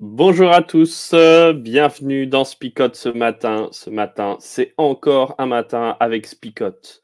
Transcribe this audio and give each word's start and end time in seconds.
Bonjour 0.00 0.52
à 0.52 0.62
tous, 0.62 1.10
euh, 1.12 1.52
bienvenue 1.52 2.28
dans 2.28 2.44
Spicote 2.44 2.94
ce 2.94 3.08
matin. 3.08 3.68
Ce 3.72 3.90
matin, 3.90 4.36
c'est 4.38 4.72
encore 4.76 5.34
un 5.38 5.46
matin 5.46 5.96
avec 5.98 6.26
Spicote. 6.26 7.02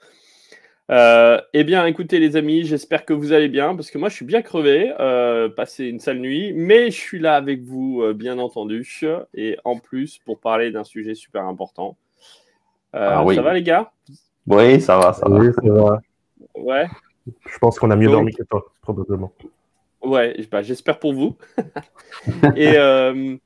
Euh, 0.93 1.41
eh 1.55 1.65
bien, 1.65 1.87
écoutez 1.87 2.21
les 2.21 2.37
amis, 2.37 2.63
j'espère 2.65 3.05
que 3.05 3.13
vous 3.13 3.33
allez 3.33 3.49
bien, 3.49 3.75
parce 3.75 3.91
que 3.91 3.99
moi 3.99 4.11
je 4.11 4.15
suis 4.15 4.25
bien 4.25 4.43
crevé, 4.43 4.93
euh, 5.01 5.49
passé 5.49 5.87
une 5.87 5.99
sale 5.99 6.19
nuit, 6.21 6.53
mais 6.55 6.93
je 6.93 6.97
suis 7.01 7.19
là 7.19 7.35
avec 7.35 7.63
vous, 7.63 8.01
euh, 8.03 8.13
bien 8.13 8.39
entendu, 8.39 8.87
et 9.35 9.57
en 9.65 9.77
plus 9.79 10.19
pour 10.19 10.39
parler 10.39 10.71
d'un 10.71 10.85
sujet 10.85 11.15
super 11.17 11.47
important. 11.47 11.97
Ah 12.93 13.25
oui. 13.25 13.35
Ça 13.35 13.43
va 13.43 13.55
les 13.55 13.63
gars? 13.65 13.91
Oui, 14.47 14.81
ça 14.81 14.99
va, 14.99 15.13
ça 15.15 15.29
va. 15.29 15.39
Oui, 15.39 15.49
ça 15.53 15.73
va. 15.73 16.01
Ouais, 16.55 16.87
Je 17.27 17.59
pense 17.59 17.77
qu'on 17.81 17.91
a 17.91 17.97
mieux 17.97 18.07
Donc- 18.07 18.15
dormi 18.15 18.33
que 18.35 18.45
toi, 18.45 18.65
probablement. 18.83 19.33
Ouais, 20.05 20.37
bah, 20.51 20.63
j'espère 20.63 20.99
pour 20.99 21.13
vous. 21.15 21.37
et 22.57 22.77
euh, 22.77 23.37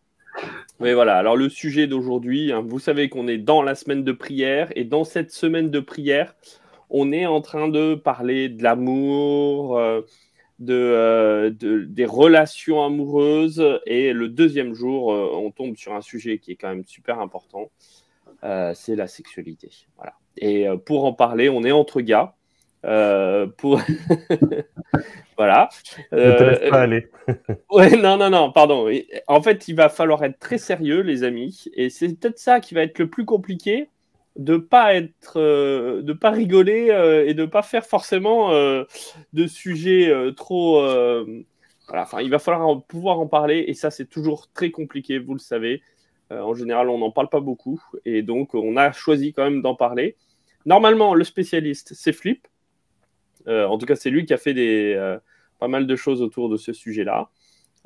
mais 0.81 0.95
voilà, 0.95 1.17
alors 1.17 1.37
le 1.37 1.49
sujet 1.49 1.87
d'aujourd'hui, 1.87 2.53
hein, 2.53 2.63
vous 2.67 2.79
savez 2.79 3.09
qu'on 3.09 3.27
est 3.29 3.39
dans 3.39 3.63
la 3.63 3.75
semaine 3.75 4.05
de 4.05 4.13
prière, 4.13 4.71
et 4.77 4.85
dans 4.85 5.05
cette 5.05 5.33
semaine 5.33 5.71
de 5.71 5.81
prière, 5.81 6.35
on 6.91 7.13
est 7.13 7.27
en 7.27 7.41
train 7.41 7.69
de 7.69 7.95
parler 7.95 8.49
de 8.49 8.63
l'amour, 8.63 9.79
euh, 9.79 10.03
euh, 10.69 11.51
de- 11.51 11.85
des 11.85 12.07
relations 12.07 12.85
amoureuses. 12.85 13.81
Et 13.87 14.13
le 14.13 14.29
deuxième 14.29 14.75
jour, 14.75 15.09
on 15.09 15.51
tombe 15.51 15.77
sur 15.77 15.95
un 15.95 16.01
sujet 16.01 16.39
qui 16.39 16.53
est 16.53 16.57
quand 16.57 16.69
même 16.69 16.87
super 16.87 17.21
important. 17.21 17.71
c'est 18.75 18.95
la 18.97 19.09
sexualité. 19.09 19.71
Voilà. 19.97 20.15
Et 20.37 20.67
pour 20.87 21.05
en 21.05 21.13
parler, 21.13 21.49
on 21.49 21.65
est 21.65 21.73
entre 21.73 22.01
gars. 22.01 22.35
Euh, 22.89 23.47
pour 23.59 23.81
voilà. 25.37 25.69
Ne 26.17 26.33
te 26.33 26.43
Euh, 26.43 26.51
laisse 26.51 26.71
pas 26.71 26.83
aller. 26.83 27.09
Ouais, 27.71 27.97
non, 27.97 28.17
non, 28.17 28.31
non, 28.31 28.53
pardon. 28.53 28.89
En 29.27 29.43
fait, 29.43 29.69
il 29.69 29.75
va 29.77 29.89
falloir 29.89 30.25
être 30.25 30.39
très 30.39 30.59
sérieux, 30.59 31.01
les 31.03 31.23
amis. 31.25 31.65
Et 31.75 31.91
c'est 31.91 32.09
peut-être 32.19 32.39
ça 32.39 32.61
qui 32.61 32.75
va 32.75 32.83
être 32.83 32.99
le 32.99 33.09
plus 33.11 33.25
compliqué, 33.25 33.91
de 34.37 34.57
pas 34.57 34.95
être, 34.95 35.35
euh, 35.39 36.03
de 36.03 36.13
pas 36.13 36.31
rigoler 36.31 36.89
euh, 36.91 37.27
et 37.27 37.35
de 37.35 37.45
pas 37.47 37.63
faire 37.63 37.85
forcément 37.87 38.53
euh, 38.53 38.85
de 39.35 39.47
sujets 39.47 40.09
euh, 40.11 40.33
trop. 40.33 40.81
euh, 40.83 41.45
voilà, 41.89 42.03
enfin, 42.03 42.21
il 42.23 42.31
va 42.31 42.39
falloir 42.39 42.83
pouvoir 42.85 43.21
en 43.21 43.27
parler. 43.27 43.65
Et 43.69 43.75
ça, 43.75 43.91
c'est 43.91 44.07
toujours 44.07 44.49
très 44.53 44.71
compliqué, 44.71 45.19
vous 45.19 45.35
le 45.35 45.39
savez. 45.41 45.83
Euh, 46.33 46.41
en 46.43 46.55
général, 46.55 46.89
on 46.91 46.99
n'en 46.99 47.11
parle 47.11 47.29
pas 47.31 47.41
beaucoup. 47.41 47.83
Et 48.05 48.23
donc, 48.23 48.55
on 48.55 48.77
a 48.77 48.93
choisi 48.93 49.33
quand 49.33 49.45
même 49.45 49.63
d'en 49.63 49.75
parler. 49.75 50.17
Normalement, 50.67 51.15
le 51.15 51.25
spécialiste, 51.25 51.95
c'est 51.95 52.13
Flip. 52.13 52.47
Euh, 53.47 53.67
en 53.67 53.79
tout 53.79 53.87
cas, 53.87 53.97
c'est 53.97 54.11
lui 54.11 54.25
qui 54.25 54.35
a 54.35 54.37
fait 54.37 54.55
euh, 54.57 55.19
pas 55.59 55.69
mal 55.69 55.87
de 55.87 55.97
choses 55.97 56.23
autour 56.23 56.49
de 56.49 56.57
ce 56.57 56.73
sujet-là 56.73 57.31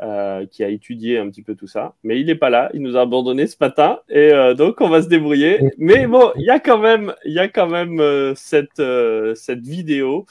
euh, 0.00 0.46
qui 0.46 0.64
a 0.64 0.68
étudié 0.68 1.18
un 1.18 1.28
petit 1.28 1.42
peu 1.42 1.54
tout 1.54 1.66
ça. 1.66 1.94
Mais 2.02 2.20
il 2.20 2.26
n'est 2.26 2.34
pas 2.34 2.50
là, 2.50 2.70
il 2.74 2.82
nous 2.82 2.96
a 2.96 3.02
abandonné 3.02 3.46
ce 3.46 3.56
matin, 3.60 4.00
et 4.08 4.32
donc 4.56 4.80
on 4.80 4.88
va 4.88 5.02
se 5.02 5.08
débrouiller. 5.08 5.60
Mais 5.78 6.06
bon, 6.06 6.32
il 6.36 6.44
y 6.44 6.50
a 6.50 6.58
quand 6.60 6.78
même, 6.78 7.14
cette, 8.34 8.80
vidéo. 9.60 10.26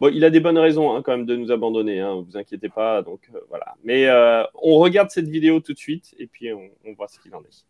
Bon, 0.00 0.10
il 0.12 0.24
a 0.24 0.30
des 0.30 0.40
bonnes 0.40 0.58
raisons 0.58 0.94
hein, 0.94 1.02
quand 1.02 1.12
même 1.12 1.26
de 1.26 1.36
nous 1.36 1.52
abandonner, 1.52 2.00
hein, 2.00 2.24
vous 2.26 2.36
inquiétez 2.36 2.68
pas. 2.68 3.02
Donc 3.02 3.30
voilà. 3.48 3.74
Mais 3.84 4.08
on 4.54 4.78
regarde 4.78 5.10
cette 5.10 5.28
vidéo 5.28 5.60
tout 5.60 5.72
de 5.72 5.78
suite, 5.78 6.14
et 6.18 6.26
puis 6.26 6.52
on 6.52 6.92
voit 6.96 7.08
ce 7.08 7.18
qu'il 7.18 7.34
en 7.34 7.42
est. 7.42 7.66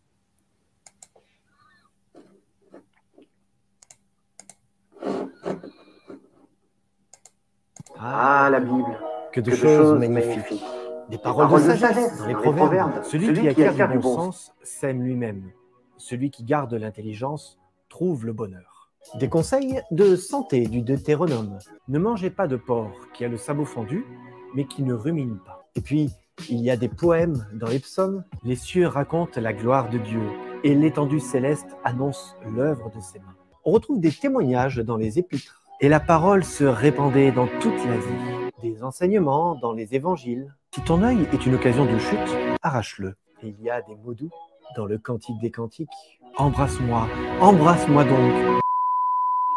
Ah, 8.05 8.49
la 8.51 8.59
Bible. 8.59 8.99
Que 9.31 9.39
de 9.39 9.45
Que 9.49 9.51
de 9.51 9.55
choses 9.55 9.77
choses 9.77 9.99
magnifiques. 9.99 10.27
magnifiques. 10.35 10.63
Des 11.09 11.17
paroles, 11.17 11.49
de 11.63 11.77
sagesse 11.77 12.19
dans 12.19 12.25
les 12.25 12.33
proverbes. 12.33 12.57
proverbes. 12.67 13.03
Celui, 13.03 13.33
qui 13.33 13.47
acquiert 13.47 13.89
du 13.89 13.97
bon 13.99 14.15
sens 14.15 14.53
sème 14.61 15.01
lui-même. 15.01 15.51
Celui 15.97 16.29
qui 16.29 16.43
garde 16.43 16.73
l'intelligence 16.73 17.57
trouve 17.87 18.25
le 18.25 18.33
bonheur. 18.33 18.89
Des 19.15 19.29
conseils 19.29 19.79
de 19.91 20.17
santé 20.17 20.67
du 20.67 20.81
Deutéronome. 20.81 21.59
Ne 21.87 21.97
mangez 21.97 22.29
pas 22.29 22.47
de 22.47 22.57
porc 22.57 22.91
qui 23.13 23.23
a 23.23 23.29
le 23.29 23.37
sabot 23.37 23.63
fendu, 23.65 24.05
mais 24.53 24.65
qui 24.65 24.83
ne 24.83 24.93
rumine 24.93 25.39
pas. 25.45 25.65
Et 25.75 25.81
puis, 25.81 26.09
il 26.49 26.59
y 26.59 26.69
a 26.71 26.75
des 26.75 26.89
poèmes 26.89 27.47
dans 27.53 27.67
les 27.67 27.79
psaumes. 27.79 28.25
Les 28.43 28.55
cieux 28.57 28.87
racontent 28.87 29.39
la 29.39 29.53
gloire 29.53 29.89
de 29.89 29.97
Dieu 29.97 30.23
et 30.65 30.75
l'étendue 30.75 31.21
céleste 31.21 31.69
annonce 31.85 32.35
l'œuvre 32.53 32.91
de 32.93 32.99
ses 32.99 33.19
mains. 33.19 33.35
On 33.63 33.71
retrouve 33.71 34.01
des 34.01 34.11
témoignages 34.11 34.77
dans 34.77 34.97
les 34.97 35.19
épîtres. 35.19 35.62
Et 35.83 35.89
la 35.89 35.99
parole 35.99 36.45
se 36.45 36.63
répandait 36.63 37.33
dans 37.33 37.45
toute 37.59 37.75
l'Asie. 37.85 38.51
Des 38.61 38.83
enseignements 38.83 39.55
dans 39.55 39.73
les 39.73 39.93
évangiles. 39.95 40.55
Si 40.73 40.79
ton 40.79 41.03
œil 41.03 41.27
est 41.33 41.45
une 41.45 41.55
occasion 41.55 41.83
de 41.83 41.99
chute, 41.99 42.57
arrache-le. 42.61 43.17
Et 43.41 43.49
il 43.49 43.61
y 43.61 43.69
a 43.69 43.81
des 43.81 43.97
mots 43.97 44.13
doux 44.13 44.29
dans 44.77 44.85
le 44.85 44.97
Cantique 44.97 45.41
des 45.41 45.51
Cantiques. 45.51 45.89
Embrasse-moi, 46.37 47.09
embrasse-moi 47.41 48.05
donc. 48.05 48.61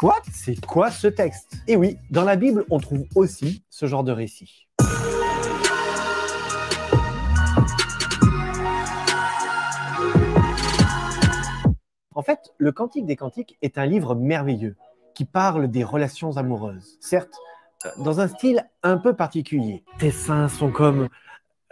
Quoi? 0.01 0.17
C'est 0.33 0.67
quoi 0.67 0.91
ce 0.91 1.07
texte? 1.07 1.59
Et 1.69 1.77
oui, 1.77 1.97
dans 2.11 2.25
la 2.25 2.35
Bible, 2.35 2.65
on 2.71 2.81
trouve 2.81 3.05
aussi 3.15 3.63
ce 3.71 3.87
genre 3.87 4.03
de 4.03 4.11
récit. 4.11 4.67
En 12.17 12.23
fait, 12.23 12.53
le 12.59 12.73
Cantique 12.73 13.07
des 13.07 13.15
Cantiques 13.15 13.57
est 13.63 13.79
un 13.79 13.87
livre 13.87 14.17
merveilleux 14.17 14.75
qui 15.17 15.25
parle 15.25 15.69
des 15.69 15.83
relations 15.83 16.37
amoureuses. 16.37 16.99
Certes, 17.01 17.35
euh, 17.87 17.89
dans 18.05 18.21
un 18.21 18.29
style 18.29 18.65
un 18.83 18.99
peu 18.99 19.15
particulier. 19.15 19.83
Tes 19.99 20.11
seins 20.11 20.49
sont 20.49 20.71
comme... 20.71 21.09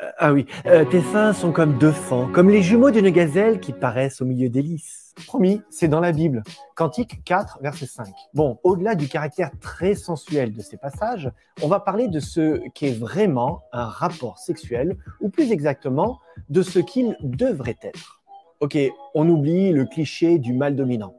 euh, 0.03 0.10
ah 0.19 0.32
oui, 0.32 0.47
euh, 0.65 0.87
tes 0.87 1.03
seins 1.03 1.34
sont 1.34 1.53
comme 1.53 1.77
deux 1.77 1.93
fans, 1.93 2.28
comme 2.32 2.49
les 2.49 2.62
jumeaux 2.62 2.91
d'une 2.91 3.10
gazelle 3.10 3.60
qui 3.60 3.75
paraissent 3.75 4.22
au 4.22 4.25
milieu 4.25 4.49
des 4.49 4.62
lys. 4.62 5.12
Promis, 5.27 5.60
c'est 5.69 5.88
dans 5.88 6.00
la 6.00 6.12
Bible. 6.12 6.43
Cantique 6.75 7.22
4, 7.25 7.59
verset 7.60 7.87
5. 7.87 8.09
Bon, 8.32 8.59
au-delà 8.65 8.94
du 8.94 9.09
caractère 9.09 9.50
très 9.61 9.94
sensuel 9.94 10.55
de 10.55 10.62
ces 10.62 10.78
passages, 10.78 11.31
on 11.62 11.69
va 11.69 11.81
parler 11.81 12.09
de 12.09 12.21
ce 12.21 12.61
qu'est 12.71 12.99
vraiment 12.99 13.62
un 13.72 13.84
rapport 13.84 14.38
sexuel, 14.38 14.97
ou 15.21 15.28
plus 15.28 15.53
exactement, 15.53 16.19
de 16.49 16.62
ce 16.62 16.78
qu'il 16.78 17.15
devrait 17.21 17.76
être. 17.82 18.22
Ok, 18.61 18.78
on 19.15 19.28
oublie 19.28 19.71
le 19.72 19.84
cliché 19.84 20.38
du 20.38 20.55
mâle 20.55 20.75
dominant. 20.75 21.14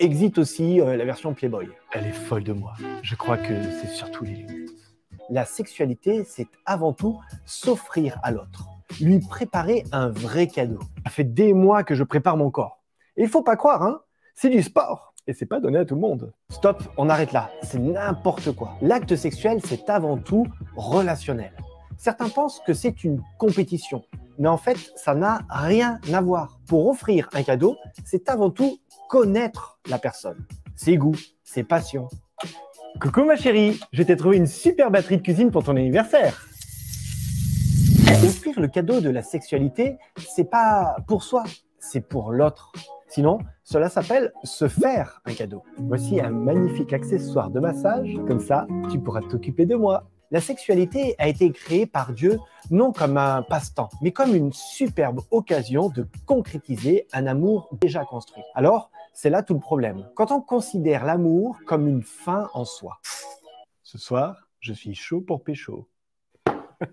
Exit 0.00 0.38
aussi 0.38 0.80
euh, 0.80 0.96
la 0.96 1.04
version 1.04 1.34
Playboy. 1.34 1.68
Elle 1.90 2.06
est 2.06 2.12
folle 2.12 2.44
de 2.44 2.52
moi. 2.52 2.74
Je 3.02 3.16
crois 3.16 3.36
que 3.36 3.62
c'est 3.64 3.88
surtout 3.88 4.24
les 4.24 4.34
limites. 4.34 4.70
La 5.28 5.44
sexualité, 5.44 6.22
c'est 6.24 6.46
avant 6.66 6.92
tout 6.92 7.18
s'offrir 7.44 8.20
à 8.22 8.30
l'autre, 8.30 8.68
lui 9.00 9.18
préparer 9.18 9.82
un 9.90 10.08
vrai 10.08 10.46
cadeau. 10.46 10.78
Ça 11.04 11.10
fait 11.10 11.24
des 11.24 11.52
mois 11.52 11.82
que 11.82 11.96
je 11.96 12.04
prépare 12.04 12.36
mon 12.36 12.48
corps. 12.48 12.80
Et 13.16 13.22
il 13.22 13.28
faut 13.28 13.42
pas 13.42 13.56
croire, 13.56 13.82
hein, 13.82 14.00
c'est 14.36 14.50
du 14.50 14.62
sport. 14.62 15.14
Et 15.26 15.32
c'est 15.32 15.46
pas 15.46 15.58
donné 15.58 15.78
à 15.78 15.84
tout 15.84 15.96
le 15.96 16.00
monde. 16.00 16.32
Stop, 16.48 16.80
on 16.96 17.08
arrête 17.08 17.32
là. 17.32 17.50
C'est 17.62 17.80
n'importe 17.80 18.52
quoi. 18.52 18.76
L'acte 18.80 19.16
sexuel, 19.16 19.58
c'est 19.64 19.90
avant 19.90 20.16
tout 20.16 20.46
relationnel. 20.76 21.52
Certains 21.96 22.28
pensent 22.28 22.60
que 22.64 22.72
c'est 22.72 23.02
une 23.02 23.20
compétition, 23.36 24.04
mais 24.38 24.48
en 24.48 24.56
fait, 24.56 24.78
ça 24.94 25.16
n'a 25.16 25.40
rien 25.50 25.98
à 26.12 26.20
voir. 26.20 26.60
Pour 26.68 26.86
offrir 26.86 27.28
un 27.32 27.42
cadeau, 27.42 27.76
c'est 28.04 28.30
avant 28.30 28.50
tout 28.50 28.78
connaître 29.08 29.78
la 29.88 29.98
personne, 29.98 30.46
ses 30.76 30.96
goûts, 30.96 31.16
ses 31.42 31.64
passions. 31.64 32.08
Coucou 33.00 33.24
ma 33.24 33.36
chérie, 33.36 33.80
je 33.92 34.02
t'ai 34.02 34.16
trouvé 34.16 34.36
une 34.36 34.46
super 34.46 34.90
batterie 34.90 35.16
de 35.16 35.22
cuisine 35.22 35.50
pour 35.50 35.64
ton 35.64 35.76
anniversaire. 35.76 36.46
Offrir 38.24 38.60
le 38.60 38.68
cadeau 38.68 39.00
de 39.00 39.10
la 39.10 39.22
sexualité, 39.22 39.96
c'est 40.18 40.50
pas 40.50 40.96
pour 41.06 41.22
soi, 41.22 41.44
c'est 41.78 42.00
pour 42.00 42.32
l'autre. 42.32 42.72
Sinon, 43.08 43.38
cela 43.64 43.88
s'appelle 43.88 44.32
se 44.44 44.68
faire 44.68 45.22
un 45.24 45.32
cadeau. 45.32 45.62
Voici 45.78 46.20
un 46.20 46.30
magnifique 46.30 46.92
accessoire 46.92 47.50
de 47.50 47.60
massage, 47.60 48.14
comme 48.26 48.40
ça, 48.40 48.66
tu 48.90 48.98
pourras 48.98 49.22
t'occuper 49.22 49.64
de 49.64 49.76
moi. 49.76 50.04
La 50.30 50.42
sexualité 50.42 51.14
a 51.18 51.28
été 51.28 51.50
créée 51.52 51.86
par 51.86 52.12
Dieu 52.12 52.38
non 52.70 52.92
comme 52.92 53.16
un 53.16 53.42
passe-temps, 53.42 53.88
mais 54.02 54.10
comme 54.10 54.34
une 54.34 54.52
superbe 54.52 55.20
occasion 55.30 55.88
de 55.88 56.06
concrétiser 56.26 57.06
un 57.14 57.26
amour 57.26 57.70
déjà 57.80 58.04
construit. 58.04 58.42
Alors, 58.54 58.90
c'est 59.14 59.30
là 59.30 59.42
tout 59.42 59.54
le 59.54 59.60
problème. 59.60 60.08
Quand 60.14 60.32
on 60.32 60.40
considère 60.40 61.04
l'amour 61.04 61.58
comme 61.66 61.88
une 61.88 62.02
fin 62.02 62.48
en 62.54 62.64
soi. 62.64 63.00
Ce 63.82 63.98
soir, 63.98 64.48
je 64.60 64.72
suis 64.72 64.94
chaud 64.94 65.20
pour 65.20 65.42
pécho. 65.42 65.88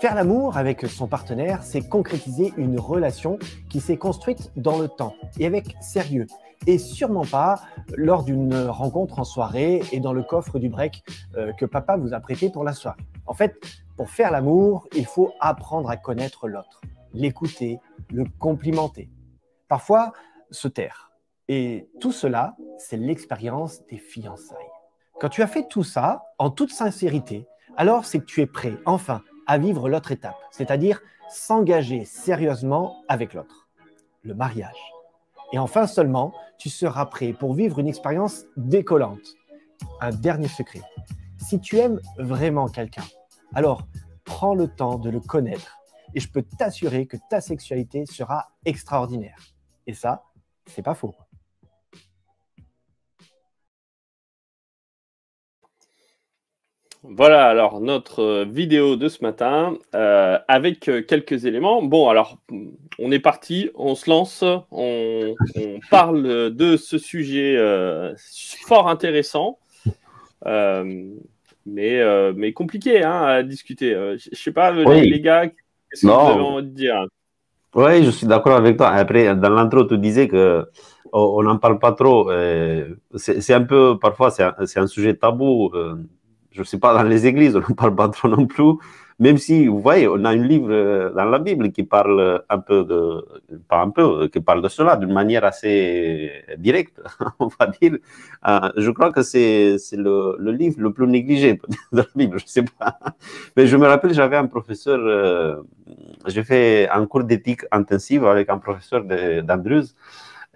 Faire 0.00 0.14
l'amour 0.14 0.58
avec 0.58 0.86
son 0.86 1.06
partenaire, 1.06 1.62
c'est 1.62 1.88
concrétiser 1.88 2.52
une 2.58 2.78
relation 2.78 3.38
qui 3.70 3.80
s'est 3.80 3.96
construite 3.96 4.52
dans 4.54 4.78
le 4.78 4.88
temps 4.88 5.14
et 5.38 5.46
avec 5.46 5.74
sérieux. 5.80 6.26
Et 6.66 6.78
sûrement 6.78 7.24
pas 7.24 7.60
lors 7.96 8.22
d'une 8.22 8.54
rencontre 8.54 9.18
en 9.18 9.24
soirée 9.24 9.82
et 9.92 10.00
dans 10.00 10.12
le 10.12 10.22
coffre 10.22 10.58
du 10.58 10.68
break 10.68 11.02
euh, 11.36 11.52
que 11.54 11.64
papa 11.64 11.96
vous 11.96 12.12
a 12.12 12.20
prêté 12.20 12.50
pour 12.50 12.62
la 12.62 12.72
soirée. 12.72 13.00
En 13.26 13.34
fait, 13.34 13.58
pour 13.96 14.10
faire 14.10 14.30
l'amour, 14.30 14.86
il 14.94 15.06
faut 15.06 15.32
apprendre 15.40 15.88
à 15.88 15.96
connaître 15.96 16.46
l'autre, 16.46 16.82
l'écouter, 17.14 17.78
le 18.12 18.24
complimenter. 18.38 19.08
Parfois, 19.68 20.12
se 20.50 20.68
taire. 20.68 21.10
Et 21.48 21.88
tout 22.00 22.12
cela, 22.12 22.56
c'est 22.78 22.96
l'expérience 22.96 23.84
des 23.86 23.98
fiançailles. 23.98 24.56
Quand 25.20 25.28
tu 25.28 25.42
as 25.42 25.46
fait 25.46 25.68
tout 25.68 25.84
ça, 25.84 26.24
en 26.38 26.50
toute 26.50 26.70
sincérité, 26.72 27.46
alors 27.76 28.04
c'est 28.04 28.18
que 28.18 28.24
tu 28.24 28.40
es 28.40 28.46
prêt, 28.46 28.74
enfin, 28.84 29.22
à 29.46 29.58
vivre 29.58 29.88
l'autre 29.88 30.12
étape, 30.12 30.36
c'est-à-dire 30.50 31.00
s'engager 31.30 32.04
sérieusement 32.04 33.02
avec 33.08 33.34
l'autre, 33.34 33.68
le 34.22 34.34
mariage. 34.34 34.92
Et 35.52 35.58
enfin 35.58 35.86
seulement, 35.86 36.32
tu 36.58 36.68
seras 36.68 37.06
prêt 37.06 37.32
pour 37.32 37.54
vivre 37.54 37.78
une 37.78 37.88
expérience 37.88 38.44
décollante. 38.56 39.34
Un 40.00 40.10
dernier 40.10 40.48
secret. 40.48 40.82
Si 41.38 41.60
tu 41.60 41.78
aimes 41.78 42.00
vraiment 42.18 42.66
quelqu'un, 42.66 43.04
alors 43.54 43.82
prends 44.24 44.54
le 44.54 44.68
temps 44.68 44.98
de 44.98 45.10
le 45.10 45.20
connaître 45.20 45.78
et 46.14 46.20
je 46.20 46.30
peux 46.30 46.42
t'assurer 46.42 47.06
que 47.06 47.16
ta 47.30 47.40
sexualité 47.40 48.06
sera 48.06 48.48
extraordinaire. 48.64 49.38
Et 49.86 49.94
ça, 49.94 50.24
c'est 50.66 50.82
pas 50.82 50.94
faux. 50.94 51.14
Voilà 57.08 57.46
alors 57.46 57.80
notre 57.80 58.20
euh, 58.20 58.44
vidéo 58.44 58.96
de 58.96 59.08
ce 59.08 59.22
matin 59.22 59.78
euh, 59.94 60.38
avec 60.48 60.88
euh, 60.88 61.02
quelques 61.02 61.44
éléments. 61.44 61.80
Bon 61.82 62.08
alors 62.08 62.38
on 62.98 63.12
est 63.12 63.20
parti, 63.20 63.70
on 63.76 63.94
se 63.94 64.10
lance, 64.10 64.42
on, 64.72 65.34
parle 65.90 66.52
de 66.52 66.76
ce 66.76 66.98
sujet 66.98 67.56
fort 68.66 68.88
intéressant, 68.88 69.58
mais, 70.44 72.02
mais 72.34 72.52
compliqué 72.52 73.04
hein, 73.04 73.22
à 73.22 73.42
discuter. 73.42 73.92
je 74.16 74.34
sais 74.34 74.52
pas 74.52 74.72
les, 74.72 75.20
gars, 75.20 75.46
qu'est-ce 75.48 76.02
que 76.02 76.06
vous 76.06 76.12
avez 76.12 76.40
envie 76.40 76.64
de 76.64 76.70
dire? 76.70 77.06
Oui, 77.74 78.04
je 78.04 78.10
suis 78.10 78.26
d'accord 78.26 78.56
avec 78.56 78.76
toi. 78.76 78.88
Après 78.88 79.34
dans 79.36 79.50
l'intro 79.50 79.84
tu 79.84 79.98
disais 79.98 80.28
que 80.28 80.66
on 81.12 81.42
n'en 81.42 81.58
parle 81.58 81.78
pas 81.78 81.92
trop. 81.92 82.30
C'est 83.16 83.54
un 83.54 83.62
peu 83.62 83.98
parfois 83.98 84.30
c'est 84.30 84.42
un, 84.44 84.54
un, 84.58 84.86
sujet 84.86 85.14
tabou 85.14 85.70
je 86.56 86.62
ne 86.62 86.64
sais 86.64 86.78
pas, 86.78 86.94
dans 86.94 87.02
les 87.02 87.26
églises, 87.26 87.54
on 87.54 87.60
ne 87.60 87.74
parle 87.74 87.94
pas 87.94 88.08
trop 88.08 88.28
non 88.28 88.46
plus. 88.46 88.72
Même 89.18 89.38
si, 89.38 89.66
vous 89.66 89.80
voyez, 89.80 90.06
on 90.08 90.22
a 90.26 90.30
un 90.30 90.36
livre 90.36 90.70
euh, 90.70 91.10
dans 91.10 91.24
la 91.24 91.38
Bible 91.38 91.72
qui 91.72 91.84
parle 91.84 92.44
un 92.50 92.58
peu 92.58 92.84
de, 92.84 93.24
pas 93.66 93.80
un 93.80 93.88
peu, 93.88 94.28
qui 94.28 94.40
parle 94.40 94.60
de 94.60 94.68
cela 94.68 94.96
d'une 94.96 95.12
manière 95.12 95.42
assez 95.44 96.30
directe, 96.58 97.00
on 97.38 97.48
va 97.58 97.66
dire. 97.68 97.96
Euh, 98.46 98.70
je 98.76 98.90
crois 98.90 99.12
que 99.12 99.22
c'est 99.22 99.78
le, 99.92 100.36
le, 100.38 100.52
livre 100.52 100.76
le 100.80 100.92
plus 100.92 101.06
négligé 101.06 101.54
de 101.54 101.60
la 101.92 102.04
Bible, 102.14 102.38
je 102.38 102.44
ne 102.44 102.48
sais 102.48 102.64
pas. 102.78 102.98
Mais 103.56 103.66
je 103.66 103.76
me 103.78 103.86
rappelle, 103.86 104.12
j'avais 104.12 104.36
un 104.36 104.48
professeur, 104.48 104.98
euh, 105.00 105.62
j'ai 106.26 106.44
fait 106.44 106.86
un 106.90 107.06
cours 107.06 107.24
d'éthique 107.24 107.62
intensive 107.72 108.26
avec 108.26 108.50
un 108.50 108.58
professeur 108.58 109.02
d'Andrews. 109.02 109.94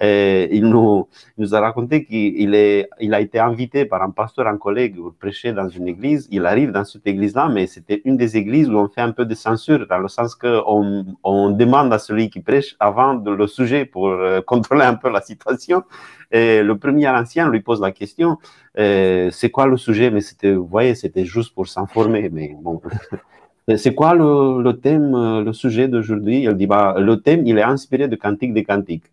Et 0.01 0.49
il, 0.57 0.65
nous, 0.67 1.09
nous 1.37 1.55
a 1.55 1.61
raconté 1.61 2.05
qu'il 2.05 2.55
il 3.01 3.15
a 3.15 3.21
été 3.21 3.39
invité 3.39 3.85
par 3.85 4.03
un 4.03 4.11
pasteur, 4.11 4.47
un 4.47 4.57
collègue, 4.57 4.97
pour 4.97 5.13
prêcher 5.15 5.53
dans 5.53 5.69
une 5.69 5.89
église. 5.89 6.27
Il 6.31 6.47
arrive 6.47 6.73
dans 6.73 6.85
cette 6.85 7.07
église-là, 7.07 7.49
mais 7.49 7.67
c'était 7.67 8.01
une 8.07 8.17
des 8.17 8.37
églises 8.39 8.71
où 8.71 8.77
on 8.77 8.89
fait 8.89 9.03
un 9.03 9.13
peu 9.13 9.27
de 9.27 9.35
censure, 9.35 9.87
dans 9.87 9.99
le 9.99 10.09
sens 10.09 10.35
qu'on 10.35 11.05
on 11.23 11.51
demande 11.51 11.93
à 11.93 11.99
celui 11.99 12.31
qui 12.31 12.41
prêche 12.41 12.77
avant 12.81 13.13
le 13.13 13.47
sujet 13.47 13.85
pour 13.85 14.09
euh, 14.09 14.41
contrôler 14.47 14.85
un 14.85 14.95
peu 14.95 15.11
la 15.11 15.21
situation. 15.21 15.85
Et 16.31 16.63
le 16.63 16.79
premier 16.79 17.09
ancien 17.09 17.51
lui 17.51 17.61
pose 17.61 17.81
la 17.81 17.93
question, 17.93 18.39
euh, 18.79 19.31
c'est 19.31 19.51
quoi 19.51 19.67
le 19.67 19.77
sujet? 19.77 20.11
Mais 20.11 20.21
c'était, 20.21 20.55
vous 20.55 20.67
voyez, 20.67 20.95
c'était 20.95 21.25
juste 21.25 21.55
pour 21.55 21.67
s'informer. 21.69 22.31
Mais 22.31 22.57
bon, 22.59 22.81
c'est 23.77 23.95
quoi 23.95 24.15
le, 24.15 24.63
le, 24.63 24.73
thème, 24.81 25.15
euh, 25.15 25.43
le 25.43 25.53
sujet 25.53 25.89
d'aujourd'hui? 25.89 26.45
Il 26.45 26.55
dit, 26.55 26.67
bah, 26.67 26.95
le 26.99 27.21
thème, 27.21 27.47
il 27.47 27.59
est 27.59 27.63
inspiré 27.63 28.09
de 28.09 28.17
Cantique 28.17 28.55
des 28.55 28.65
Cantiques. 28.65 29.11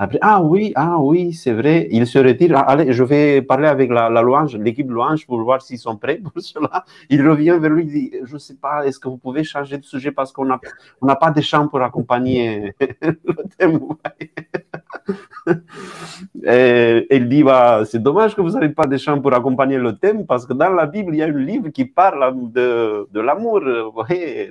Ah 0.00 0.40
oui, 0.40 0.72
ah 0.76 1.00
oui, 1.00 1.32
c'est 1.32 1.52
vrai, 1.52 1.88
il 1.90 2.06
se 2.06 2.20
retire. 2.20 2.56
Ah, 2.56 2.70
allez, 2.70 2.92
je 2.92 3.02
vais 3.02 3.42
parler 3.42 3.66
avec 3.66 3.90
la, 3.90 4.08
louange, 4.22 4.56
l'équipe 4.56 4.88
louange 4.88 5.26
pour 5.26 5.42
voir 5.42 5.60
s'ils 5.60 5.78
sont 5.78 5.96
prêts 5.96 6.18
pour 6.18 6.32
cela. 6.40 6.84
Il 7.10 7.28
revient 7.28 7.58
vers 7.60 7.70
lui, 7.70 7.82
il 7.82 7.90
dit, 7.90 8.12
je 8.22 8.34
ne 8.34 8.38
sais 8.38 8.54
pas, 8.54 8.86
est-ce 8.86 9.00
que 9.00 9.08
vous 9.08 9.16
pouvez 9.16 9.42
changer 9.42 9.76
de 9.76 9.84
sujet 9.84 10.12
parce 10.12 10.30
qu'on 10.30 10.44
n'a 10.44 11.16
pas 11.16 11.32
de 11.32 11.40
chant 11.40 11.66
pour 11.66 11.82
accompagner 11.82 12.72
le 12.80 13.34
thème. 13.58 13.80
Et 16.46 17.06
il 17.10 17.28
dit, 17.28 17.42
bah, 17.42 17.82
c'est 17.84 18.00
dommage 18.00 18.36
que 18.36 18.40
vous 18.40 18.50
n'avez 18.50 18.68
pas 18.68 18.86
de 18.86 18.96
chant 18.96 19.20
pour 19.20 19.34
accompagner 19.34 19.78
le 19.78 19.96
thème 19.96 20.26
parce 20.26 20.46
que 20.46 20.52
dans 20.52 20.70
la 20.70 20.86
Bible, 20.86 21.12
il 21.14 21.18
y 21.18 21.22
a 21.22 21.26
un 21.26 21.32
livre 21.32 21.70
qui 21.70 21.86
parle 21.86 22.52
de, 22.52 23.08
l'amour, 23.20 23.60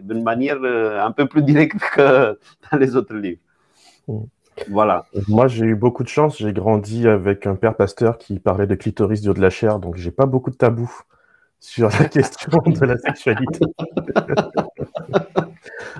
d'une 0.01 0.23
manière 0.23 0.57
euh, 0.61 1.01
un 1.05 1.13
peu 1.13 1.25
plus 1.25 1.41
directe 1.41 1.79
que 1.95 2.37
dans 2.69 2.77
les 2.77 2.97
autres 2.97 3.15
livres. 3.15 3.39
Mm. 4.09 4.23
Voilà. 4.69 5.05
Moi, 5.27 5.47
j'ai 5.47 5.65
eu 5.65 5.75
beaucoup 5.75 6.03
de 6.03 6.09
chance. 6.09 6.37
J'ai 6.37 6.53
grandi 6.53 7.07
avec 7.07 7.47
un 7.47 7.55
père 7.55 7.75
pasteur 7.75 8.17
qui 8.17 8.39
parlait 8.39 8.67
de 8.67 8.75
clitoris 8.75 9.21
du 9.21 9.29
haut 9.29 9.33
de 9.33 9.41
la 9.41 9.49
chair, 9.49 9.79
donc 9.79 9.95
j'ai 9.95 10.11
pas 10.11 10.25
beaucoup 10.25 10.51
de 10.51 10.55
tabous 10.55 11.01
sur 11.59 11.89
la 11.89 12.05
question 12.09 12.57
de 12.65 12.85
la 12.85 12.97
sexualité. 12.97 13.65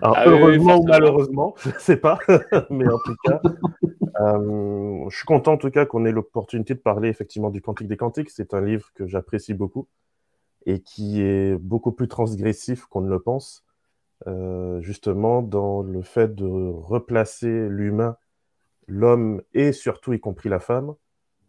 Alors, 0.02 0.16
ah 0.18 0.24
heureusement 0.28 0.78
ou 0.78 0.86
malheureusement, 0.86 1.56
je 1.58 1.70
ne 1.70 1.80
sais 1.80 1.98
pas, 1.98 2.20
mais 2.70 2.88
en 2.88 3.00
tout 3.00 3.16
cas, 3.26 3.42
euh, 4.22 5.06
je 5.10 5.16
suis 5.16 5.26
content 5.26 5.54
en 5.54 5.58
tout 5.58 5.72
cas 5.72 5.86
qu'on 5.86 6.06
ait 6.06 6.12
l'opportunité 6.12 6.76
de 6.76 6.80
parler 6.80 7.10
effectivement 7.10 7.50
du 7.50 7.62
Cantique 7.62 7.88
des 7.88 7.98
Cantiques. 7.98 8.30
C'est 8.30 8.54
un 8.54 8.62
livre 8.62 8.92
que 8.94 9.08
j'apprécie 9.08 9.54
beaucoup 9.54 9.88
et 10.66 10.82
qui 10.82 11.22
est 11.22 11.58
beaucoup 11.58 11.92
plus 11.92 12.08
transgressif 12.08 12.86
qu'on 12.86 13.02
ne 13.02 13.10
le 13.10 13.20
pense, 13.20 13.66
euh, 14.28 14.82
justement 14.82 15.42
dans 15.42 15.82
le 15.82 16.02
fait 16.02 16.36
de 16.36 16.46
replacer 16.46 17.68
l'humain 17.68 18.18
l'homme 18.88 19.42
et 19.54 19.72
surtout 19.74 20.14
y 20.14 20.20
compris 20.20 20.50
la 20.50 20.60
femme 20.60 20.96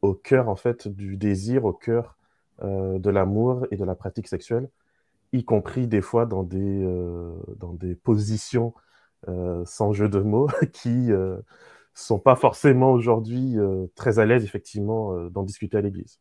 au 0.02 0.14
cœur 0.14 0.49
en 0.49 0.57
fait 0.57 0.88
du 0.88 1.16
désir, 1.16 1.64
au 1.64 1.73
cœur 1.73 2.16
euh, 2.62 2.99
de 2.99 3.11
l'amour 3.11 3.66
et 3.71 3.76
de 3.76 3.85
la 3.85 3.95
pratique 3.95 4.28
sexuelle, 4.28 4.68
y 5.33 5.45
compris 5.45 5.87
des 5.88 6.00
fois 6.00 6.26
dans 6.26 6.42
des, 6.42 6.85
euh, 6.85 7.35
dans 7.57 7.73
des 7.73 7.95
positions 7.95 8.75
euh, 9.28 9.64
sans 9.64 9.92
jeu 9.92 10.09
de 10.09 10.21
mots 10.21 10.49
qui 10.73 11.11
sont 11.95 12.18
pas 12.21 12.37
forcément 12.37 12.92
aujourd'hui 12.92 13.57
très 13.97 14.18
à 14.18 14.26
l'aise 14.26 14.45
effectivement 14.45 15.28
d'en 15.30 15.42
discuter 15.42 15.76
à 15.76 15.80
l'Église. 15.80 16.21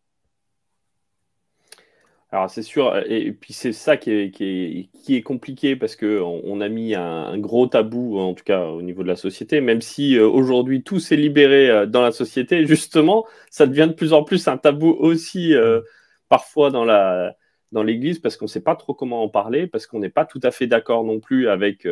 Alors 2.30 2.50
c'est 2.50 2.62
sûr, 2.62 2.98
et 3.10 3.32
puis 3.32 3.54
c'est 3.54 3.72
ça 3.72 3.96
qui 3.96 4.12
est, 4.12 5.22
compliqué 5.24 5.78
parce 5.78 5.96
qu'on 5.96 6.42
on 6.44 6.60
a 6.60 6.68
mis 6.68 6.94
un, 6.94 7.38
gros 7.38 7.68
tabou, 7.68 8.20
en 8.20 8.34
tout 8.34 8.44
cas 8.44 8.66
au 8.66 8.82
niveau 8.82 9.02
de 9.02 9.08
la 9.08 9.16
société, 9.16 9.62
même 9.62 9.80
si 9.82 10.18
euh, 10.18 10.28
aujourd'hui 10.28 10.84
tout 10.84 11.00
s'est 11.00 11.16
libéré 11.16 11.70
euh, 11.70 11.86
dans 11.86 12.02
la 12.02 12.12
société, 12.12 12.66
justement, 12.66 13.26
ça 13.50 13.66
devient 13.66 13.88
de 13.88 13.94
plus 13.94 14.12
en 14.12 14.24
plus 14.24 14.46
un 14.50 14.58
tabou 14.58 14.90
aussi 14.90 15.54
euh, 15.54 15.80
parfois 16.28 16.70
dans 16.70 16.84
la 16.84 17.38
dans 17.72 17.84
l'Église 17.84 18.20
parce 18.20 18.36
qu'on 18.36 18.46
ne 18.46 18.50
sait 18.50 18.62
pas 18.62 18.76
trop 18.76 18.94
comment 18.94 19.24
en 19.24 19.30
parler, 19.30 19.66
parce 19.68 19.88
qu'on 19.88 20.00
n'est 20.00 20.10
pas 20.10 20.26
tout 20.26 20.42
à 20.44 20.52
fait 20.52 20.68
d'accord 20.68 21.06
non 21.06 21.22
plus 21.22 21.48
avec 21.48 21.88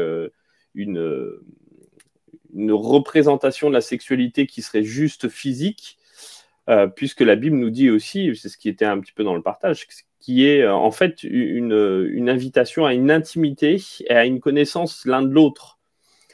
une 0.74 1.00
représentation 2.72 3.70
de 3.70 3.74
la 3.74 3.82
sexualité 3.82 4.48
qui 4.48 4.62
serait 4.62 4.84
juste 4.84 5.30
physique. 5.30 5.98
Puisque 6.96 7.22
la 7.22 7.36
Bible 7.36 7.58
nous 7.58 7.70
dit 7.70 7.90
aussi, 7.90 8.36
c'est 8.36 8.50
ce 8.50 8.58
qui 8.58 8.70
était 8.70 8.86
un 8.86 9.00
petit 9.00 9.14
peu 9.14 9.24
dans 9.24 9.36
le 9.36 9.42
partage, 9.42 9.88
qui 10.26 10.48
est 10.48 10.64
euh, 10.64 10.74
en 10.74 10.90
fait 10.90 11.22
une, 11.24 12.08
une, 12.12 12.30
invitation 12.30 12.84
à 12.84 12.96
une 12.96 13.12
intimité 13.12 13.80
et 14.10 14.14
à 14.14 14.26
une 14.26 14.40
connaissance 14.40 15.06
l'un 15.06 15.22
de 15.22 15.32
l'autre. 15.32 15.78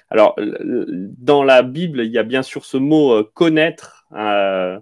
Alors, 0.10 0.38
dans 0.38 1.44
la 1.44 1.62
Bible, 1.62 2.02
il 2.06 2.12
y 2.12 2.18
a 2.18 2.24
bien 2.24 2.42
sûr 2.42 2.64
ce 2.64 2.78
mot 2.78 3.12
euh, 3.12 3.30
connaître 3.34 4.08
euh, 4.14 4.80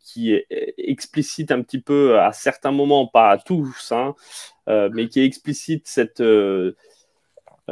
qui 0.00 0.32
est 0.32 0.46
explicite 0.76 1.52
un 1.52 1.62
petit 1.62 1.80
peu 1.80 2.18
à 2.18 2.32
certains 2.32 2.72
moments, 2.72 3.06
pas 3.06 3.30
à 3.30 3.38
tous, 3.38 3.92
hein, 3.92 4.16
mais 4.66 5.06
qui 5.06 5.20
explicite 5.20 5.86
cette, 5.86 6.20
euh, 6.20 6.76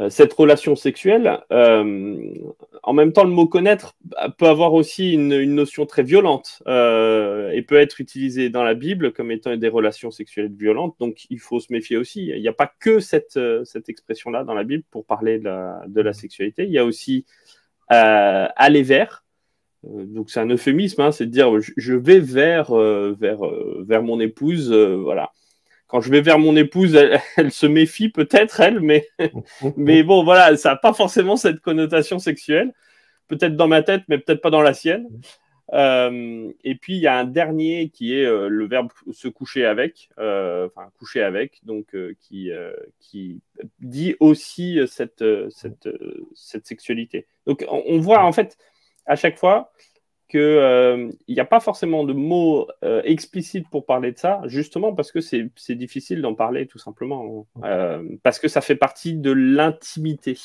cette 0.09 0.33
relation 0.33 0.75
sexuelle, 0.75 1.39
euh, 1.51 2.33
en 2.81 2.93
même 2.93 3.13
temps, 3.13 3.23
le 3.23 3.29
mot 3.29 3.47
connaître 3.47 3.95
peut 4.39 4.47
avoir 4.47 4.73
aussi 4.73 5.13
une, 5.13 5.43
notion 5.53 5.85
très 5.85 6.01
violente 6.01 6.63
euh, 6.67 7.51
et 7.51 7.61
peut 7.61 7.77
être 7.77 8.01
utilisé 8.01 8.49
dans 8.49 8.63
la 8.63 8.73
Bible 8.73 9.13
comme 9.13 9.29
étant 9.29 9.55
des 9.55 9.67
relations 9.67 10.09
sexuelles 10.09 10.51
violentes. 10.51 10.95
Donc, 10.99 11.27
il 11.29 11.39
faut 11.39 11.59
se 11.59 11.71
méfier 11.71 11.97
aussi. 11.97 12.25
Il 12.25 12.41
n'y 12.41 12.47
a 12.47 12.53
pas 12.53 12.71
que 12.79 12.99
cette, 12.99 13.39
cette 13.65 13.87
expression-là 13.87 14.43
dans 14.43 14.55
la 14.55 14.63
Bible 14.63 14.83
pour 14.89 15.05
parler 15.05 15.37
de 15.37 15.43
la, 15.43 15.83
de 15.87 16.01
la 16.01 16.13
sexualité. 16.13 16.63
Il 16.63 16.71
y 16.71 16.79
a 16.79 16.85
aussi 16.85 17.25
aller 17.89 18.81
vers. 18.81 19.23
Donc, 19.83 20.31
c'est 20.31 20.39
un 20.39 20.49
euphémisme, 20.49 21.01
hein, 21.01 21.11
c'est 21.11 21.27
de 21.27 21.31
dire 21.31 21.51
je 21.77 21.93
vais 21.93 22.19
vers, 22.19 22.73
vers, 22.73 23.41
vers 23.85 24.01
mon 24.01 24.19
épouse. 24.19 24.73
voilà 24.73 25.31
quand 25.93 26.01
je 26.01 26.09
vais 26.09 26.21
vers 26.21 26.39
mon 26.39 26.55
épouse, 26.55 26.95
elle, 27.37 27.51
se 27.51 27.67
méfie 27.67 28.09
peut-être, 28.09 28.59
elle, 28.61 28.79
mais, 28.79 29.07
mais 29.77 30.01
bon, 30.01 30.23
voilà, 30.23 30.57
ça 30.57 30.69
n'a 30.69 30.75
pas 30.75 30.91
forcément 30.91 31.37
cette 31.37 31.59
connotation 31.59 32.17
sexuelle. 32.17 32.73
Peut-être 33.27 33.55
dans 33.55 33.67
ma 33.67 33.83
tête, 33.83 34.01
mais 34.07 34.17
peut-être 34.17 34.41
pas 34.41 34.49
dans 34.49 34.63
la 34.63 34.73
sienne. 34.73 35.07
Euh, 35.71 36.51
et 36.63 36.73
puis, 36.73 36.95
il 36.95 36.99
y 36.99 37.05
a 37.05 37.19
un 37.19 37.25
dernier 37.25 37.89
qui 37.89 38.17
est 38.17 38.25
euh, 38.25 38.47
le 38.47 38.67
verbe 38.67 38.89
se 39.11 39.27
coucher 39.27 39.65
avec, 39.65 40.09
euh, 40.17 40.65
enfin, 40.65 40.89
coucher 40.97 41.21
avec, 41.21 41.61
donc 41.63 41.95
qui, 42.19 42.49
qui 42.99 43.41
dit 43.79 44.15
aussi 44.19 44.79
cette, 44.87 45.23
cette, 45.51 45.89
cette 46.33 46.65
sexualité. 46.65 47.27
Donc, 47.45 47.63
on 47.69 47.99
voit 47.99 48.23
en 48.23 48.31
fait, 48.31 48.57
à 49.05 49.15
chaque 49.15 49.37
fois, 49.37 49.71
qu'il 50.33 50.41
euh, 50.41 51.11
n'y 51.29 51.39
a 51.39 51.45
pas 51.45 51.59
forcément 51.59 52.03
de 52.03 52.13
mots 52.13 52.67
euh, 52.83 53.03
explicites 53.05 53.69
pour 53.69 53.85
parler 53.85 54.11
de 54.11 54.17
ça, 54.17 54.41
justement 54.45 54.91
parce 54.91 55.11
que 55.11 55.19
c'est 55.21 55.75
difficile 55.75 56.23
d'en 56.23 56.33
parler 56.33 56.65
tout 56.65 56.79
simplement, 56.79 57.45
euh, 57.63 58.01
parce 58.23 58.39
que 58.39 58.47
ça 58.47 58.61
fait 58.61 58.75
partie 58.75 59.13
de 59.13 59.29
l'intimité. 59.31 60.35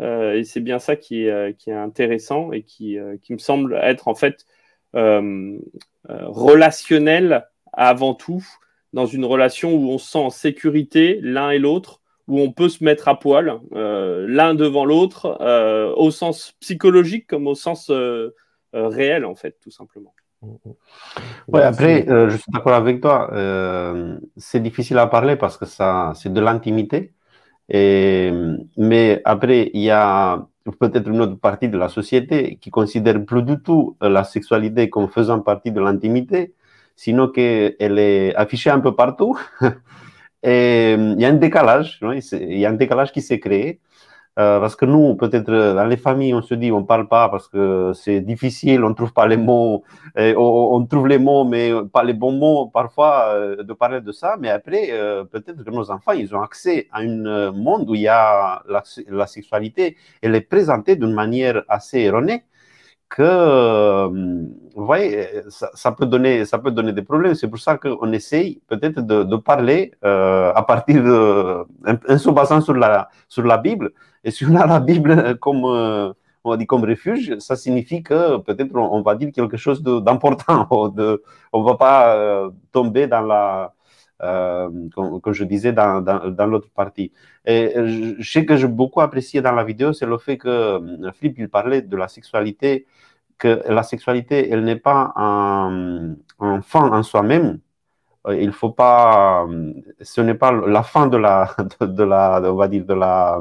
et 0.00 0.44
c'est 0.44 0.60
bien 0.60 0.78
ça 0.78 0.96
qui 0.96 1.24
est, 1.24 1.68
intéressant 1.68 2.52
et 2.52 2.60
qui, 2.62 2.98
qui, 3.22 3.32
me 3.32 3.38
semble 3.38 3.80
être 3.82 4.06
en 4.06 4.14
fait 4.14 4.44
relationnel 6.04 7.48
avant 7.72 8.12
tout, 8.12 8.46
dans 8.92 9.06
une 9.06 9.24
relation 9.24 9.72
où 9.72 9.88
on 9.88 9.96
se 9.96 10.10
sent 10.10 10.18
en 10.18 10.28
sécurité 10.28 11.20
l'un 11.22 11.52
et 11.52 11.58
l'autre, 11.58 12.02
où 12.28 12.38
on 12.38 12.52
peut 12.52 12.68
se 12.68 12.84
mettre 12.84 13.08
à 13.08 13.18
poil 13.18 13.60
l'un 13.72 14.54
devant 14.54 14.84
l'autre, 14.84 15.38
au 15.96 16.10
sens 16.10 16.52
psychologique 16.60 17.26
comme 17.26 17.46
au 17.46 17.54
sens 17.54 17.90
réel, 18.72 19.24
en 19.24 19.34
fait, 19.34 19.56
tout 19.60 19.70
simplement. 19.70 20.14
Mm, 20.42 20.48
mm. 20.64 20.72
Oui, 21.48 21.60
après, 21.60 22.08
euh, 22.08 22.28
je 22.30 22.36
suis 22.36 22.50
d'accord 22.52 22.74
avec 22.74 23.00
toi. 23.00 23.30
Euh, 23.32 24.18
c'est 24.36 24.60
difficile 24.62 24.98
à 24.98 25.06
parler 25.06 25.36
parce 25.36 25.56
que 25.56 25.66
ça, 25.66 26.12
c'est 26.14 26.32
de 26.32 26.40
l'intimité. 26.40 27.12
Et, 27.68 28.32
mais 28.76 29.20
après, 29.24 29.70
il 29.74 29.82
y 29.82 29.90
a 29.90 30.46
peut-être 30.78 31.08
une 31.08 31.20
autre 31.20 31.38
partie 31.38 31.68
de 31.68 31.78
la 31.78 31.88
société 31.88 32.56
qui 32.60 32.70
considère 32.70 33.24
plus 33.24 33.42
du 33.42 33.60
tout 33.62 33.96
la 34.00 34.24
sexualité 34.24 34.90
comme 34.90 35.08
faisant 35.08 35.40
partie 35.40 35.72
de 35.72 35.80
l'intimité, 35.80 36.54
sinon 36.96 37.28
qu'elle 37.28 37.98
est 37.98 38.34
affichée 38.34 38.70
un 38.70 38.80
peu 38.80 38.94
partout. 38.94 39.38
Et 40.42 40.94
il 40.94 41.20
y 41.20 41.24
a 41.24 41.28
un 41.28 41.34
décalage, 41.34 42.00
il 42.02 42.58
y 42.58 42.66
a 42.66 42.70
un 42.70 42.74
décalage 42.74 43.12
qui 43.12 43.20
s'est 43.20 43.40
créé. 43.40 43.80
Euh, 44.40 44.58
parce 44.58 44.74
que 44.74 44.86
nous, 44.86 45.16
peut-être 45.16 45.50
dans 45.50 45.84
les 45.84 45.98
familles, 45.98 46.32
on 46.34 46.40
se 46.40 46.54
dit 46.54 46.72
on 46.72 46.84
parle 46.84 47.08
pas 47.08 47.28
parce 47.28 47.46
que 47.48 47.92
c'est 47.94 48.20
difficile, 48.20 48.84
on 48.84 48.94
trouve 48.94 49.12
pas 49.12 49.26
les 49.26 49.36
mots, 49.36 49.84
on, 50.16 50.86
trouve 50.86 51.08
les 51.08 51.18
mots 51.18 51.44
mais 51.44 51.72
pas 51.92 52.04
les 52.04 52.14
bons 52.14 52.32
mots 52.32 52.68
parfois 52.72 53.34
euh, 53.34 53.62
de 53.62 53.72
parler 53.74 54.00
de 54.00 54.12
ça. 54.12 54.36
Mais 54.40 54.48
après, 54.48 54.88
euh, 54.92 55.24
peut-être 55.24 55.62
que 55.62 55.70
nos 55.70 55.90
enfants, 55.90 56.12
ils 56.12 56.34
ont 56.34 56.40
accès 56.40 56.88
à 56.90 57.00
un 57.00 57.50
monde 57.52 57.90
où 57.90 57.94
il 57.94 58.02
y 58.02 58.08
a 58.08 58.62
la, 58.66 58.82
la 59.08 59.26
sexualité, 59.26 59.96
elle 60.22 60.34
est 60.34 60.40
présentée 60.54 60.96
d'une 60.96 61.12
manière 61.12 61.62
assez 61.68 61.98
erronée 61.98 62.44
que, 63.10 64.06
vous 64.76 64.84
voyez, 64.86 65.26
ça, 65.48 65.90
peut 65.92 66.06
donner, 66.06 66.44
ça 66.44 66.58
peut 66.60 66.70
donner 66.70 66.92
des 66.92 67.02
problèmes. 67.02 67.34
C'est 67.34 67.48
pour 67.48 67.58
ça 67.58 67.76
qu'on 67.76 68.12
essaye 68.12 68.62
peut-être 68.68 69.00
de, 69.00 69.24
de, 69.24 69.36
parler 69.36 69.92
à 70.02 70.62
partir 70.66 71.02
de, 71.02 71.64
en, 72.08 72.18
se 72.18 72.30
basant 72.30 72.60
sur 72.60 72.74
la, 72.74 73.08
sur 73.28 73.42
la 73.42 73.58
Bible, 73.58 73.90
et 74.24 74.30
si 74.30 74.44
on 74.44 74.54
a 74.56 74.66
la 74.66 74.80
Bible 74.80 75.38
comme, 75.38 75.64
euh, 75.64 76.12
on 76.44 76.56
dit 76.56 76.66
comme 76.66 76.84
refuge, 76.84 77.38
ça 77.38 77.56
signifie 77.56 78.02
que 78.02 78.38
peut-être 78.38 78.74
on, 78.76 79.02
va 79.02 79.14
dire 79.14 79.32
quelque 79.32 79.56
chose 79.56 79.82
d'important. 79.82 80.66
on 80.70 80.88
ne 80.90 81.64
va 81.64 81.76
pas 81.76 82.16
euh, 82.16 82.50
tomber 82.72 83.06
dans 83.06 83.22
la, 83.22 83.74
euh, 84.22 84.68
comme, 84.94 85.32
je 85.32 85.44
disais, 85.44 85.72
dans, 85.72 86.46
l'autre 86.46 86.68
partie. 86.70 87.12
Et 87.46 87.72
je 88.18 88.30
sais 88.30 88.44
que 88.44 88.56
j'ai 88.56 88.68
beaucoup 88.68 89.00
apprécié 89.00 89.40
dans 89.42 89.52
la 89.52 89.64
vidéo, 89.64 89.92
c'est 89.92 90.06
le 90.06 90.18
fait 90.18 90.36
que 90.38 90.80
Philippe, 91.14 91.38
il 91.38 91.48
parlait 91.48 91.82
de 91.82 91.96
la 91.96 92.08
sexualité, 92.08 92.86
que 93.38 93.62
la 93.68 93.82
sexualité, 93.82 94.50
elle 94.50 94.64
n'est 94.64 94.76
pas 94.76 95.12
un, 95.16 96.14
un 96.40 96.60
fin 96.62 96.90
en 96.92 97.02
soi-même, 97.02 97.60
il 98.28 98.52
faut 98.52 98.70
pas, 98.70 99.46
ce 100.02 100.20
n'est 100.20 100.34
pas 100.34 100.52
la 100.52 100.82
fin 100.82 101.06
de 101.06 101.16
la, 101.16 101.54
de 101.80 102.02
la, 102.04 102.40
on 102.44 102.54
va 102.54 102.68
dire 102.68 102.84
de 102.84 102.94
la, 102.94 103.40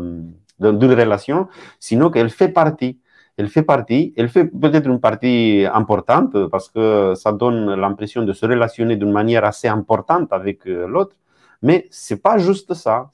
d'une 0.59 0.93
relation, 0.93 1.47
sinon 1.79 2.09
qu'elle 2.09 2.29
fait 2.29 2.49
partie. 2.49 2.99
Elle 3.37 3.47
fait 3.47 3.63
partie, 3.63 4.13
elle 4.17 4.27
fait 4.27 4.43
peut-être 4.43 4.87
une 4.87 4.99
partie 4.99 5.65
importante 5.71 6.47
parce 6.47 6.67
que 6.67 7.13
ça 7.15 7.31
donne 7.31 7.73
l'impression 7.73 8.23
de 8.23 8.33
se 8.33 8.45
relationner 8.45 8.97
d'une 8.97 9.13
manière 9.13 9.45
assez 9.45 9.69
importante 9.69 10.33
avec 10.33 10.67
euh, 10.67 10.85
l'autre, 10.87 11.15
mais 11.61 11.87
c'est 11.89 12.21
pas 12.21 12.37
juste 12.37 12.73
ça. 12.73 13.09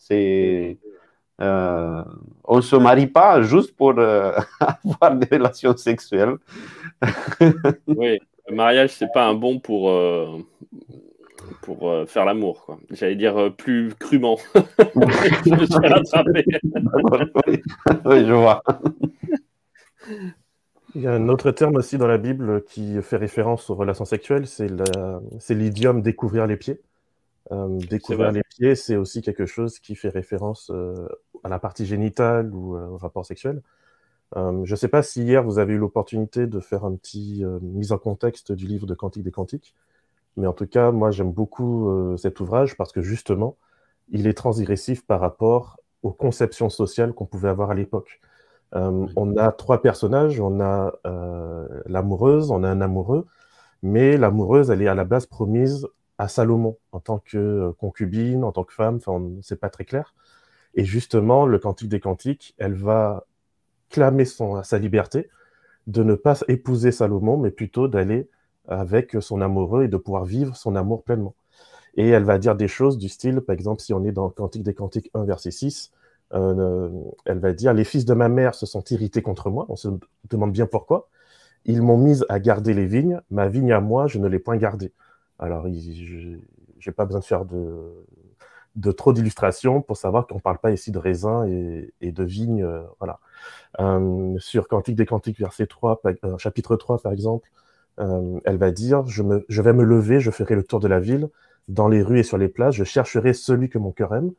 Euh, 1.42 2.04
on 2.44 2.62
se 2.62 2.76
marie 2.76 3.06
pas 3.06 3.44
juste 3.44 3.76
pour 3.76 3.94
euh, 4.00 4.32
avoir 4.84 5.16
des 5.16 5.28
relations 5.30 5.78
sexuelles. 5.78 6.38
oui, 7.88 8.20
le 8.48 8.56
mariage 8.56 8.92
c'est 8.94 9.12
pas 9.14 9.28
un 9.28 9.36
bon 9.36 9.60
pour 9.60 9.92
pour 11.62 11.90
euh, 11.90 12.06
faire 12.06 12.26
l'amour. 12.26 12.78
J'allais 12.92 13.16
dire 13.16 13.38
euh, 13.38 13.50
plus 13.50 13.94
crûment. 13.96 14.38
je 14.56 15.50
me 15.50 15.66
suis 15.66 15.88
rattrapé. 15.88 16.46
oui, 18.06 18.26
je 18.26 18.34
vois. 18.34 18.64
Il 20.96 21.02
y 21.02 21.08
a 21.08 21.14
un 21.14 21.30
autre 21.30 21.52
terme 21.52 21.76
aussi 21.76 21.98
dans 21.98 22.08
la 22.08 22.18
Bible 22.18 22.64
qui 22.64 23.02
fait 23.02 23.18
référence 23.18 23.70
aux 23.70 23.76
relations 23.76 24.06
sexuelles, 24.06 24.48
c'est 24.48 24.70
l'idiome 25.54 26.02
découvrir 26.02 26.48
les 26.48 26.58
pieds. 26.58 26.82
Euh, 27.52 27.68
découvrir 27.90 28.32
les 28.32 28.44
pieds, 28.44 28.76
c'est 28.76 28.96
aussi 28.96 29.22
quelque 29.22 29.46
chose 29.46 29.80
qui 29.80 29.96
fait 29.96 30.10
référence 30.10 30.72
à 31.44 31.50
la 31.50 31.60
partie 31.60 31.86
génitale 31.86 32.54
ou 32.54 32.78
au 32.78 32.98
rapport 32.98 33.26
sexuel. 33.26 33.62
je 34.36 34.72
ne 34.72 34.76
sais 34.76 34.88
pas 34.88 35.04
si 35.04 35.24
hier 35.24 35.44
vous 35.44 35.60
avez 35.60 35.74
eu 35.74 35.78
l'opportunité 35.78 36.48
de 36.48 36.60
faire 36.62 36.86
un 36.86 36.96
petit 36.96 37.44
mise 37.62 37.92
en 37.92 37.98
contexte 37.98 38.54
du 38.54 38.66
livre 38.66 38.88
de 38.88 38.94
Cantique 38.94 39.24
des 39.24 39.32
Cantiques. 39.32 39.76
Mais 40.38 40.48
en 40.48 40.54
tout 40.54 40.68
cas, 40.68 40.92
moi, 40.92 41.12
j'aime 41.12 41.32
beaucoup 41.32 41.90
euh, 41.90 42.18
cet 42.18 42.40
ouvrage 42.40 42.76
parce 42.78 42.92
que 42.92 43.02
justement, 43.02 43.58
il 44.10 44.28
est 44.28 44.34
transgressif 44.34 45.06
par 45.06 45.20
rapport 45.20 45.78
aux 46.04 46.12
conceptions 46.12 46.70
sociales 46.70 47.14
qu'on 47.14 47.26
pouvait 47.26 47.50
avoir 47.50 47.72
à 47.72 47.76
l'époque. 47.76 48.20
Euh, 48.76 49.08
on 49.16 49.38
a 49.38 49.52
trois 49.52 49.82
personnages, 49.82 50.40
on 50.40 50.60
a 50.60 50.94
euh, 51.06 51.68
l'amoureuse, 51.86 52.52
on 52.52 52.64
a 52.64 52.70
un 52.70 52.82
amoureux, 52.82 53.26
mais 53.82 54.18
l'amoureuse, 54.18 54.70
elle 54.70 54.82
est 54.82 54.88
à 54.88 54.96
la 54.96 55.06
base 55.06 55.26
promise 55.26 55.88
à 56.18 56.28
Salomon 56.28 56.78
en 56.92 57.00
tant 57.00 57.20
que 57.20 57.72
concubine, 57.80 58.44
en 58.44 58.52
tant 58.52 58.64
que 58.64 58.74
femme, 58.74 58.98
enfin, 58.98 59.22
c'est 59.42 59.60
pas 59.60 59.70
très 59.70 59.86
clair. 59.86 60.14
Et 60.76 60.84
justement, 60.84 61.46
le 61.46 61.60
Cantique 61.60 61.90
des 61.90 62.00
Cantiques, 62.00 62.56
elle 62.58 62.74
va 62.74 63.26
clamer 63.90 64.26
son, 64.26 64.62
sa 64.64 64.78
liberté 64.78 65.30
de 65.88 66.04
ne 66.04 66.16
pas 66.16 66.42
épouser 66.48 66.92
Salomon, 66.92 67.38
mais 67.38 67.52
plutôt 67.52 67.88
d'aller 67.88 68.30
avec 68.68 69.18
son 69.20 69.42
amoureux 69.42 69.84
et 69.84 69.88
de 69.88 69.98
pouvoir 69.98 70.26
vivre 70.26 70.56
son 70.56 70.76
amour 70.76 71.04
pleinement. 71.04 71.36
Et 71.98 72.10
elle 72.10 72.24
va 72.24 72.38
dire 72.38 72.56
des 72.56 72.68
choses 72.68 72.98
du 72.98 73.10
style, 73.10 73.42
par 73.42 73.54
exemple, 73.54 73.82
si 73.82 73.94
on 73.94 74.04
est 74.04 74.12
dans 74.12 74.30
Cantique 74.30 74.64
des 74.64 74.74
Cantiques 74.74 75.10
1, 75.14 75.24
verset 75.24 75.52
6, 75.52 75.92
euh, 76.34 76.90
elle 77.26 77.40
va 77.40 77.54
dire 77.54 77.74
Les 77.74 77.84
fils 77.84 78.06
de 78.06 78.14
ma 78.14 78.30
mère 78.30 78.56
se 78.56 78.66
sont 78.66 78.84
irrités 78.90 79.22
contre 79.22 79.50
moi. 79.50 79.66
On 79.70 79.76
se 79.76 79.88
demande 80.30 80.52
bien 80.52 80.66
pourquoi. 80.66 81.10
Ils 81.66 81.82
m'ont 81.82 81.98
mise 81.98 82.26
à 82.30 82.40
garder 82.40 82.74
les 82.74 82.86
vignes. 82.86 83.22
Ma 83.32 83.48
vigne 83.48 83.72
à 83.72 83.80
moi, 83.80 84.08
je 84.08 84.20
ne 84.20 84.28
l'ai 84.28 84.40
point 84.40 84.58
gardée. 84.58 84.94
Alors, 85.40 85.68
je 85.68 86.38
n'ai 86.86 86.94
pas 86.94 87.06
besoin 87.06 87.20
de 87.22 87.26
faire 87.26 87.46
de, 87.46 88.92
trop 88.92 89.14
d'illustrations 89.14 89.82
pour 89.82 89.98
savoir 89.98 90.28
qu'on 90.28 90.36
ne 90.36 90.42
parle 90.42 90.60
pas 90.60 90.72
ici 90.72 90.92
de 90.92 91.00
raisins 91.00 91.46
et, 92.02 92.12
de 92.12 92.24
vignes. 92.24 92.64
Euh, 92.64 92.84
voilà. 93.00 93.20
Euh, 93.80 94.38
sur 94.40 94.68
Cantique 94.68 94.96
des 94.96 95.06
Cantiques, 95.06 95.40
verset 95.40 95.68
3, 95.68 96.02
chapitre 96.38 96.76
3, 96.76 97.00
par 97.00 97.14
exemple, 97.14 97.50
euh, 98.00 98.40
elle 98.46 98.58
va 98.58 98.72
dire, 98.72 99.06
je, 99.08 99.24
me, 99.24 99.46
je 99.48 99.62
vais 99.62 99.74
me 99.74 99.84
lever, 99.84 100.20
je 100.20 100.32
ferai 100.32 100.56
le 100.56 100.64
tour 100.64 100.80
de 100.80 100.88
la 100.88 101.00
ville, 101.00 101.30
dans 101.68 101.88
les 101.88 102.02
rues 102.02 102.20
et 102.20 102.24
sur 102.24 102.38
les 102.38 102.48
places, 102.48 102.76
je 102.76 102.84
chercherai 102.84 103.34
celui 103.34 103.70
que 103.70 103.78
mon 103.78 103.92
cœur 103.92 104.14
aime. 104.14 104.32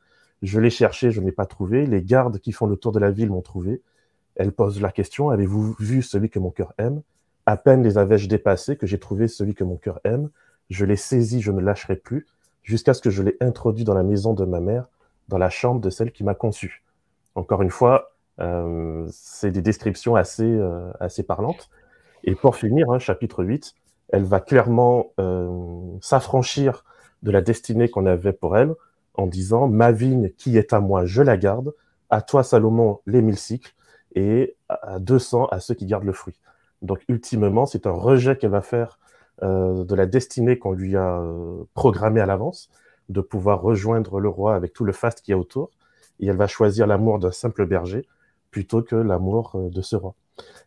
Je 0.43 0.61
l'ai 0.61 0.71
cherché, 0.71 1.11
je 1.11 1.21
n'ai 1.21 1.33
pas 1.33 1.47
trouvé. 1.47 1.87
Les 1.87 2.03
gardes 2.03 2.39
qui 2.39 2.53
font 2.53 2.67
le 2.67 2.77
tour 2.77 2.93
de 2.93 2.99
la 2.99 3.11
ville 3.11 3.31
m'ont 3.31 3.43
trouvé. 3.43 3.83
Elle 4.37 4.53
pose 4.53 4.81
la 4.81 4.93
question, 4.93 5.31
avez-vous 5.31 5.75
vu 5.79 6.03
celui 6.03 6.29
que 6.29 6.39
mon 6.39 6.51
cœur 6.51 6.75
aime? 6.79 7.03
À 7.47 7.57
peine 7.57 7.83
les 7.83 7.97
avais-je 7.97 8.29
dépassés 8.29 8.77
que 8.77 8.87
j'ai 8.87 8.99
trouvé 8.99 9.29
celui 9.29 9.55
que 9.55 9.65
mon 9.65 9.77
cœur 9.77 10.01
aime. 10.05 10.29
Je 10.69 10.85
l'ai 10.85 10.97
saisi, 10.97 11.41
je 11.41 11.53
ne 11.53 11.61
lâcherai 11.61 11.97
plus, 11.97 12.27
jusqu'à 12.63 12.93
ce 12.93 13.01
que 13.01 13.11
je 13.11 13.23
l'ai 13.23 13.37
introduit 13.41 13.85
dans 13.85 13.95
la 13.95 14.03
maison 14.03 14.35
de 14.35 14.45
ma 14.45 14.61
mère, 14.61 14.89
dans 15.29 15.39
la 15.39 15.49
chambre 15.49 15.81
de 15.81 15.91
celle 15.91 16.13
qui 16.13 16.23
m'a 16.23 16.35
conçu. 16.35 16.85
Encore 17.35 17.63
une 17.63 17.71
fois, 17.71 18.13
euh, 18.41 19.07
c'est 19.11 19.51
des 19.51 19.63
descriptions 19.63 20.17
assez, 20.17 20.45
euh, 20.45 20.91
assez 21.01 21.23
parlantes. 21.23 21.71
Et 22.27 22.35
pour 22.35 22.57
finir, 22.57 22.91
hein, 22.91 22.99
chapitre 22.99 23.45
8, 23.45 23.75
elle 24.09 24.25
va 24.25 24.41
clairement 24.41 25.13
euh, 25.21 25.49
s'affranchir 26.01 26.85
de 27.23 27.31
la 27.31 27.41
destinée 27.41 27.89
qu'on 27.89 28.05
avait 28.05 28.33
pour 28.33 28.57
elle 28.57 28.75
en 29.15 29.27
disant 29.27 29.69
Ma 29.69 29.93
vigne 29.93 30.31
qui 30.37 30.59
est 30.59 30.73
à 30.73 30.81
moi, 30.81 31.07
je 31.07 31.23
la 31.23 31.37
garde. 31.37 31.73
À 32.11 32.23
toi, 32.23 32.43
Salomon, 32.43 33.01
les 33.07 33.23
mille 33.23 33.39
cycles. 33.39 33.75
Et 34.15 34.57
à 34.69 34.99
200 34.99 35.47
à 35.47 35.61
ceux 35.61 35.75
qui 35.75 35.87
gardent 35.87 36.05
le 36.05 36.13
fruit. 36.13 36.41
Donc, 36.81 37.05
ultimement, 37.09 37.67
c'est 37.67 37.87
un 37.87 37.93
rejet 37.93 38.37
qu'elle 38.37 38.51
va 38.51 38.63
faire 38.63 38.99
euh, 39.43 39.85
de 39.85 39.95
la 39.95 40.07
destinée 40.07 40.59
qu'on 40.59 40.73
lui 40.73 40.97
a 40.97 41.21
euh, 41.21 41.65
programmée 41.75 42.23
à 42.23 42.27
l'avance, 42.27 42.71
de 43.11 43.21
pouvoir 43.21 43.61
rejoindre 43.61 44.19
le 44.19 44.31
roi 44.31 44.55
avec 44.55 44.73
tout 44.73 44.85
le 44.85 44.93
faste 44.93 45.21
qu'il 45.21 45.33
y 45.33 45.35
a 45.35 45.39
autour. 45.39 45.71
Et 46.21 46.29
elle 46.29 46.37
va 46.37 46.47
choisir 46.47 46.87
l'amour 46.87 47.19
d'un 47.19 47.31
simple 47.31 47.67
berger 47.67 48.07
plutôt 48.51 48.83
que 48.83 48.97
l'amour 48.97 49.53
de 49.55 49.83
ce 49.83 49.97
roi. 49.97 50.15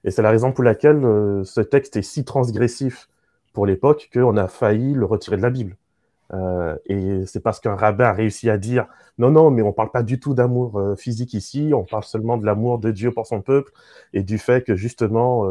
Et 0.03 0.11
c'est 0.11 0.21
la 0.21 0.29
raison 0.31 0.51
pour 0.51 0.63
laquelle 0.63 1.03
euh, 1.03 1.43
ce 1.43 1.61
texte 1.61 1.97
est 1.97 2.01
si 2.01 2.23
transgressif 2.23 3.09
pour 3.53 3.65
l'époque 3.65 4.09
qu'on 4.13 4.37
a 4.37 4.47
failli 4.47 4.93
le 4.93 5.05
retirer 5.05 5.37
de 5.37 5.41
la 5.41 5.49
Bible. 5.49 5.75
Euh, 6.31 6.77
et 6.85 7.25
c'est 7.25 7.39
parce 7.39 7.59
qu'un 7.59 7.75
rabbin 7.75 8.05
a 8.05 8.13
réussi 8.13 8.49
à 8.49 8.57
dire 8.57 8.85
non, 9.17 9.31
non, 9.31 9.49
mais 9.49 9.63
on 9.63 9.67
ne 9.67 9.73
parle 9.73 9.89
pas 9.91 10.03
du 10.03 10.19
tout 10.19 10.35
d'amour 10.35 10.79
euh, 10.79 10.95
physique 10.95 11.33
ici, 11.33 11.71
on 11.73 11.83
parle 11.83 12.03
seulement 12.03 12.37
de 12.37 12.45
l'amour 12.45 12.77
de 12.77 12.91
Dieu 12.91 13.11
pour 13.11 13.25
son 13.25 13.41
peuple 13.41 13.71
et 14.13 14.21
du 14.23 14.37
fait 14.37 14.63
que 14.63 14.75
justement, 14.75 15.45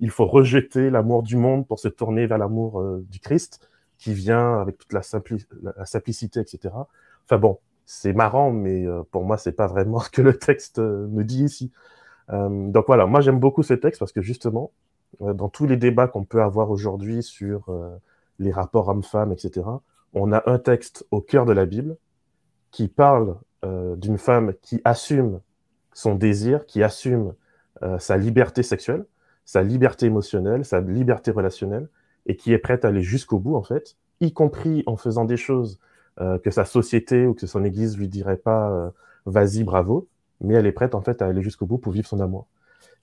il 0.00 0.10
faut 0.10 0.26
rejeter 0.26 0.90
l'amour 0.90 1.22
du 1.22 1.36
monde 1.36 1.66
pour 1.66 1.78
se 1.78 1.88
tourner 1.88 2.26
vers 2.26 2.38
l'amour 2.38 2.84
du 3.08 3.20
Christ 3.20 3.66
qui 3.96 4.12
vient 4.12 4.60
avec 4.60 4.76
toute 4.76 4.92
la, 4.92 5.00
la 5.76 5.86
simplicité, 5.86 6.40
etc. 6.40 6.74
Enfin 7.24 7.38
bon, 7.38 7.58
c'est 7.86 8.12
marrant, 8.12 8.50
mais 8.50 8.84
pour 9.12 9.24
moi, 9.24 9.38
c'est 9.38 9.52
pas 9.52 9.68
vraiment 9.68 10.00
ce 10.00 10.10
que 10.10 10.20
le 10.20 10.36
texte 10.36 10.78
me 10.78 11.22
dit 11.22 11.44
ici. 11.44 11.70
Euh, 12.30 12.70
donc 12.70 12.86
voilà, 12.86 13.06
moi 13.06 13.20
j'aime 13.20 13.38
beaucoup 13.38 13.62
ce 13.62 13.74
texte 13.74 13.98
parce 13.98 14.12
que 14.12 14.22
justement, 14.22 14.72
dans 15.20 15.48
tous 15.48 15.66
les 15.66 15.76
débats 15.76 16.08
qu'on 16.08 16.24
peut 16.24 16.42
avoir 16.42 16.70
aujourd'hui 16.70 17.22
sur 17.22 17.72
les 18.40 18.50
rapports 18.50 18.88
hommes-femmes, 18.88 19.30
etc., 19.30 19.62
on 20.12 20.32
a 20.32 20.42
un 20.50 20.58
texte 20.58 21.06
au 21.12 21.20
cœur 21.20 21.44
de 21.44 21.52
la 21.52 21.66
Bible 21.66 21.96
qui 22.70 22.88
parle 22.88 23.36
euh, 23.64 23.96
d'une 23.96 24.18
femme 24.18 24.52
qui 24.62 24.80
assume 24.84 25.40
son 25.92 26.14
désir, 26.14 26.66
qui 26.66 26.82
assume 26.82 27.34
euh, 27.82 27.98
sa 27.98 28.16
liberté 28.16 28.62
sexuelle, 28.62 29.06
sa 29.44 29.62
liberté 29.62 30.06
émotionnelle, 30.06 30.64
sa 30.64 30.80
liberté 30.80 31.30
relationnelle, 31.30 31.88
et 32.26 32.36
qui 32.36 32.52
est 32.52 32.58
prête 32.58 32.84
à 32.84 32.88
aller 32.88 33.02
jusqu'au 33.02 33.38
bout, 33.38 33.56
en 33.56 33.62
fait, 33.62 33.96
y 34.20 34.32
compris 34.32 34.82
en 34.86 34.96
faisant 34.96 35.24
des 35.24 35.36
choses 35.36 35.78
euh, 36.20 36.38
que 36.38 36.50
sa 36.50 36.64
société 36.64 37.26
ou 37.26 37.34
que 37.34 37.46
son 37.46 37.64
église 37.64 37.96
lui 37.98 38.08
dirait 38.08 38.36
pas 38.36 38.70
euh, 38.70 38.90
vas-y, 39.26 39.64
bravo, 39.64 40.08
mais 40.40 40.54
elle 40.54 40.66
est 40.66 40.72
prête, 40.72 40.94
en 40.94 41.02
fait, 41.02 41.22
à 41.22 41.26
aller 41.26 41.42
jusqu'au 41.42 41.66
bout 41.66 41.78
pour 41.78 41.92
vivre 41.92 42.06
son 42.06 42.20
amour. 42.20 42.46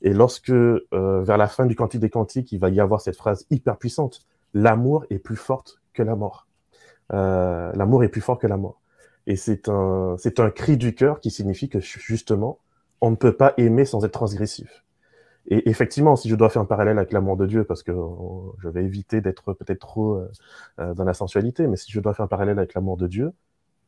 Et 0.01 0.13
lorsque, 0.13 0.49
euh, 0.49 0.81
vers 0.91 1.37
la 1.37 1.47
fin 1.47 1.65
du 1.65 1.75
Cantique 1.75 2.01
des 2.01 2.09
Cantiques, 2.09 2.51
il 2.51 2.59
va 2.59 2.69
y 2.69 2.79
avoir 2.79 3.01
cette 3.01 3.15
phrase 3.15 3.45
hyper 3.49 3.77
puissante, 3.77 4.21
l'amour 4.53 5.05
est 5.09 5.19
plus 5.19 5.35
forte 5.35 5.81
que 5.93 6.03
la 6.03 6.15
mort. 6.15 6.47
Euh, 7.13 7.71
l'amour 7.75 8.03
est 8.03 8.09
plus 8.09 8.21
fort 8.21 8.39
que 8.39 8.47
la 8.47 8.57
mort. 8.57 8.81
Et 9.27 9.35
c'est 9.35 9.69
un, 9.69 10.15
c'est 10.17 10.39
un 10.39 10.49
cri 10.49 10.77
du 10.77 10.95
cœur 10.95 11.19
qui 11.19 11.29
signifie 11.29 11.69
que 11.69 11.79
justement, 11.79 12.57
on 12.99 13.11
ne 13.11 13.15
peut 13.15 13.35
pas 13.35 13.53
aimer 13.57 13.85
sans 13.85 14.03
être 14.03 14.11
transgressif. 14.11 14.83
Et 15.47 15.69
effectivement, 15.69 16.15
si 16.15 16.29
je 16.29 16.35
dois 16.35 16.49
faire 16.49 16.61
un 16.61 16.65
parallèle 16.65 16.97
avec 16.97 17.11
l'amour 17.11 17.37
de 17.37 17.45
Dieu, 17.45 17.63
parce 17.63 17.83
que 17.83 17.91
euh, 17.91 18.51
je 18.59 18.69
vais 18.69 18.83
éviter 18.83 19.21
d'être 19.21 19.53
peut-être 19.53 19.79
trop 19.79 20.23
dans 20.77 21.03
la 21.03 21.13
sensualité, 21.13 21.67
mais 21.67 21.77
si 21.77 21.91
je 21.91 21.99
dois 21.99 22.13
faire 22.13 22.25
un 22.25 22.27
parallèle 22.27 22.57
avec 22.57 22.73
l'amour 22.73 22.97
de 22.97 23.07
Dieu, 23.07 23.33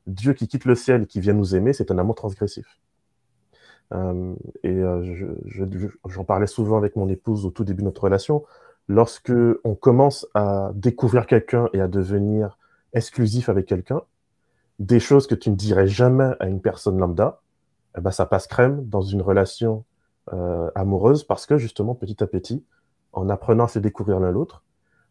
Dieu 0.06 0.34
qui 0.34 0.48
quitte 0.48 0.66
le 0.66 0.76
ciel 0.76 1.08
qui 1.08 1.20
vient 1.20 1.34
nous 1.34 1.56
aimer, 1.56 1.74
c'est 1.74 1.90
un 1.92 1.98
amour 1.98 2.16
transgressif. 2.16 2.80
Euh, 3.92 4.34
et 4.64 4.72
euh, 4.72 5.04
je, 5.04 5.26
je, 5.46 5.88
j'en 6.08 6.24
parlais 6.24 6.48
souvent 6.48 6.78
avec 6.78 6.96
mon 6.96 7.08
épouse 7.10 7.46
au 7.46 7.52
tout 7.52 7.64
début 7.64 7.82
de 7.82 7.88
notre 7.88 8.04
relation. 8.04 8.44
Lorsque 8.88 9.34
on 9.64 9.76
commence 9.76 10.28
à 10.34 10.72
découvrir 10.74 11.26
quelqu'un 11.28 11.70
et 11.74 11.82
à 11.82 11.88
devenir 11.88 12.58
exclusif 12.94 13.50
avec 13.50 13.66
quelqu'un, 13.66 14.02
des 14.80 15.00
choses 15.00 15.28
que 15.28 15.36
tu 15.36 15.50
ne 15.50 15.56
dirais 15.56 15.88
jamais 15.88 16.32
à 16.40 16.48
une 16.48 16.62
personne 16.62 16.98
lambda, 16.98 17.42
eh 17.98 18.02
ben, 18.02 18.12
ça 18.12 18.26
passe 18.26 18.48
crème 18.48 18.86
dans 18.86 19.02
une 19.02 19.22
relation 19.22 19.86
euh, 20.32 20.70
amoureuse 20.76 21.24
parce 21.24 21.46
que 21.46 21.58
justement, 21.58 21.96
petit 21.96 22.24
à 22.24 22.28
petit, 22.28 22.64
en 23.14 23.30
apprenant 23.30 23.66
à 23.66 23.68
se 23.68 23.80
découvrir 23.80 24.20
l'un 24.20 24.32
l'autre, 24.32 24.64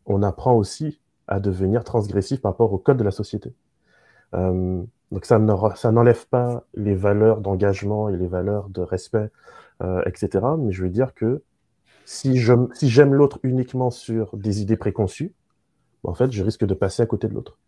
on 0.06 0.22
apprend 0.22 0.54
aussi 0.54 1.00
à 1.28 1.38
devenir 1.38 1.84
transgressif 1.84 2.40
par 2.40 2.52
rapport 2.52 2.72
au 2.72 2.78
code 2.78 2.96
de 2.96 3.04
la 3.04 3.10
société. 3.10 3.54
Euh, 4.34 4.82
donc 5.12 5.26
ça 5.26 5.38
n'enlève 5.38 6.26
pas 6.28 6.64
les 6.74 6.94
valeurs 6.94 7.42
d'engagement 7.42 8.08
et 8.08 8.16
les 8.16 8.26
valeurs 8.26 8.70
de 8.70 8.80
respect, 8.80 9.30
euh, 9.82 10.02
etc. 10.06 10.44
Mais 10.58 10.72
je 10.72 10.82
veux 10.82 10.88
dire 10.88 11.14
que 11.14 11.42
si 12.06 12.38
j'aime 12.38 12.68
si 12.72 12.90
l'autre 12.90 13.38
uniquement 13.42 13.90
sur 13.90 14.34
des 14.36 14.62
idées 14.62 14.78
préconçues, 14.78 15.34
en 16.02 16.14
fait, 16.14 16.32
je 16.32 16.42
risque 16.42 16.64
de 16.64 16.74
passer 16.74 17.02
à 17.02 17.06
côté 17.06 17.28
de 17.28 17.34
l'autre. 17.34 17.58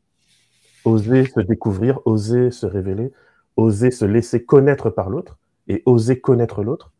Oser 0.86 1.26
se 1.26 1.40
découvrir, 1.40 2.00
oser 2.06 2.50
se 2.50 2.64
révéler, 2.64 3.12
oser 3.56 3.90
se 3.90 4.06
laisser 4.06 4.42
connaître 4.42 4.88
par 4.88 5.10
l'autre 5.10 5.38
et 5.68 5.82
oser 5.84 6.20
connaître 6.20 6.62
l'autre, 6.64 6.92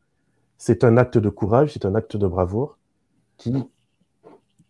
c'est 0.59 0.85
un 0.85 0.99
acte 0.99 1.19
de 1.19 1.29
courage, 1.31 1.73
c'est 1.73 1.87
un 1.87 1.95
acte 1.95 2.17
de 2.17 2.27
bravoure 2.27 2.79
qui, 3.39 3.53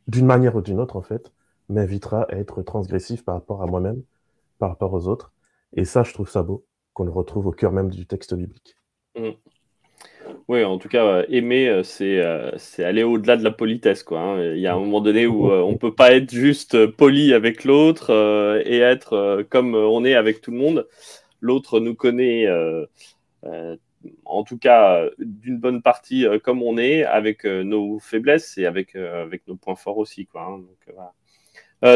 d'une 0.09 0.27
manière 0.27 0.55
ou 0.55 0.63
d'une 0.63 0.81
autre, 0.81 0.97
en 0.97 1.03
fait, 1.03 1.33
m'invitera 1.69 2.23
à 2.23 2.37
être 2.37 2.63
transgressif 2.63 3.25
par 3.25 3.35
rapport 3.35 3.63
à 3.63 3.67
moi-même, 3.67 4.03
par 4.59 4.71
rapport 4.71 4.93
aux 4.93 5.09
autres. 5.09 5.34
Et 5.75 5.85
ça, 5.85 6.03
je 6.03 6.13
trouve 6.13 6.29
ça 6.29 6.43
beau, 6.43 6.65
qu'on 6.93 7.05
le 7.05 7.11
retrouve 7.11 7.47
au 7.47 7.53
cœur 7.53 7.73
même 7.73 7.91
du 7.91 8.07
texte 8.07 8.35
biblique. 8.35 8.77
Mmh. 9.17 9.31
Oui, 10.49 10.63
en 10.63 10.79
tout 10.79 10.89
cas, 10.89 11.05
euh, 11.05 11.27
aimer, 11.29 11.69
euh, 11.69 11.83
c'est 11.83 12.19
euh, 12.19 12.51
c'est 12.59 12.85
aller 12.85 13.03
au-delà 13.03 13.37
de 13.37 13.45
la 13.45 13.51
politesse. 13.51 14.03
Quoi, 14.03 14.21
hein. 14.21 14.55
Il 14.55 14.61
y 14.61 14.67
a 14.67 14.75
un 14.75 14.79
moment 14.79 15.01
donné 15.01 15.27
où 15.27 15.51
on 15.51 15.73
ne 15.73 15.77
peut 15.79 15.95
pas 15.95 16.13
être 16.13 16.31
juste 16.31 16.87
poli 16.87 17.33
avec 17.33 17.65
l'autre 17.65 18.11
et 18.65 18.79
être 18.79 19.45
comme 19.51 19.75
on 19.75 20.05
est 20.05 20.15
avec 20.15 20.41
tout 20.41 20.51
le 20.51 20.59
monde. 20.59 20.87
L'autre 21.41 21.81
nous 21.81 21.95
connaît, 21.95 22.47
en 24.25 24.45
tout 24.45 24.59
cas, 24.59 25.09
d'une 25.19 25.59
bonne 25.59 25.83
partie 25.83 26.27
comme 26.43 26.63
on 26.63 26.79
est, 26.79 27.05
avec 27.05 27.45
nos 27.45 27.99
faiblesses 27.99 28.59
et 28.59 28.67
avec, 28.67 28.97
avec 28.97 29.47
nos 29.49 29.57
points 29.57 29.77
forts 29.77 29.99
aussi. 29.99 30.27
Quoi, 30.27 30.43
hein. 30.43 30.61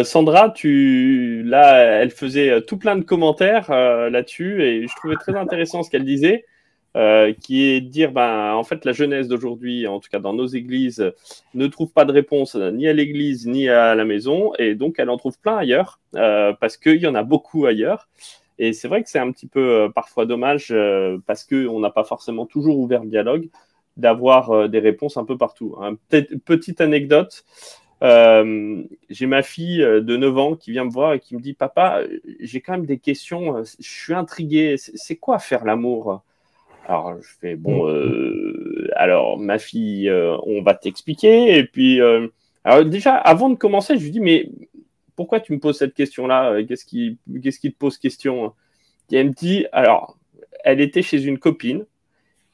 Sandra, 0.04 0.50
tu 0.50 1.42
là, 1.44 1.78
elle 2.00 2.10
faisait 2.10 2.62
tout 2.62 2.76
plein 2.76 2.96
de 2.96 3.02
commentaires 3.02 3.70
là-dessus 3.70 4.62
et 4.62 4.86
je 4.86 4.94
trouvais 4.96 5.16
très 5.16 5.34
intéressant 5.36 5.82
ce 5.82 5.90
qu'elle 5.90 6.04
disait. 6.04 6.44
Euh, 6.96 7.32
qui 7.32 7.64
est 7.64 7.80
de 7.82 7.88
dire, 7.88 8.12
ben, 8.12 8.54
en 8.54 8.64
fait, 8.64 8.84
la 8.84 8.92
jeunesse 8.92 9.28
d'aujourd'hui, 9.28 9.86
en 9.86 10.00
tout 10.00 10.08
cas 10.10 10.18
dans 10.18 10.32
nos 10.32 10.46
églises, 10.46 11.12
ne 11.54 11.66
trouve 11.66 11.92
pas 11.92 12.04
de 12.04 12.12
réponse 12.12 12.56
ni 12.56 12.88
à 12.88 12.92
l'église 12.92 13.46
ni 13.46 13.68
à 13.68 13.94
la 13.94 14.04
maison, 14.04 14.52
et 14.58 14.74
donc 14.74 14.96
elle 14.98 15.10
en 15.10 15.18
trouve 15.18 15.38
plein 15.38 15.58
ailleurs, 15.58 16.00
euh, 16.16 16.54
parce 16.58 16.76
qu'il 16.76 16.96
y 16.96 17.06
en 17.06 17.14
a 17.14 17.22
beaucoup 17.22 17.66
ailleurs. 17.66 18.08
Et 18.58 18.72
c'est 18.72 18.88
vrai 18.88 19.02
que 19.02 19.10
c'est 19.10 19.18
un 19.18 19.30
petit 19.30 19.46
peu 19.46 19.82
euh, 19.82 19.88
parfois 19.88 20.26
dommage, 20.26 20.68
euh, 20.72 21.18
parce 21.26 21.44
qu'on 21.44 21.78
n'a 21.78 21.90
pas 21.90 22.04
forcément 22.04 22.46
toujours 22.46 22.78
ouvert 22.78 23.04
le 23.04 23.10
dialogue, 23.10 23.48
d'avoir 23.96 24.50
euh, 24.50 24.68
des 24.68 24.80
réponses 24.80 25.16
un 25.16 25.24
peu 25.24 25.36
partout. 25.36 25.76
Hein. 25.80 25.96
Petite 26.44 26.80
anecdote. 26.80 27.44
J'ai 28.00 29.26
ma 29.26 29.42
fille 29.42 29.78
de 29.78 30.16
9 30.16 30.38
ans 30.38 30.56
qui 30.56 30.70
vient 30.72 30.84
me 30.84 30.90
voir 30.90 31.14
et 31.14 31.20
qui 31.20 31.34
me 31.34 31.40
dit 31.40 31.54
Papa, 31.54 32.02
j'ai 32.40 32.60
quand 32.60 32.72
même 32.72 32.86
des 32.86 32.98
questions, 32.98 33.62
je 33.64 33.88
suis 33.88 34.14
intrigué, 34.14 34.76
c'est 34.76 35.16
quoi 35.16 35.38
faire 35.38 35.64
l'amour? 35.64 36.22
Alors, 36.88 37.20
je 37.22 37.28
fais, 37.38 37.54
bon, 37.54 37.84
mm. 37.84 37.90
euh, 37.90 38.88
alors, 38.96 39.38
ma 39.38 39.58
fille, 39.58 40.08
euh, 40.08 40.36
on 40.44 40.62
va 40.62 40.74
t'expliquer. 40.74 41.58
Et 41.58 41.64
puis, 41.64 42.00
euh, 42.00 42.28
alors 42.64 42.84
déjà, 42.86 43.14
avant 43.14 43.50
de 43.50 43.56
commencer, 43.56 43.98
je 43.98 44.04
lui 44.04 44.10
dis, 44.10 44.20
mais 44.20 44.48
pourquoi 45.14 45.40
tu 45.40 45.52
me 45.52 45.58
poses 45.58 45.76
cette 45.78 45.92
question-là? 45.92 46.62
Qu'est-ce 46.64 46.86
qui, 46.86 47.18
qu'est-ce 47.42 47.60
qui 47.60 47.72
te 47.72 47.78
pose 47.78 47.98
question? 47.98 48.54
Et 49.12 49.16
elle 49.16 49.28
me 49.28 49.32
dit, 49.32 49.66
alors, 49.72 50.16
elle 50.64 50.80
était 50.80 51.02
chez 51.02 51.22
une 51.22 51.38
copine 51.38 51.84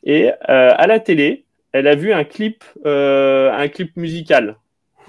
et 0.02 0.30
à 0.42 0.86
la 0.86 1.00
télé, 1.00 1.44
elle 1.72 1.86
a 1.86 1.94
vu 1.94 2.12
un 2.12 2.24
clip, 2.24 2.64
un 2.84 3.68
clip 3.68 3.96
musical. 3.96 4.56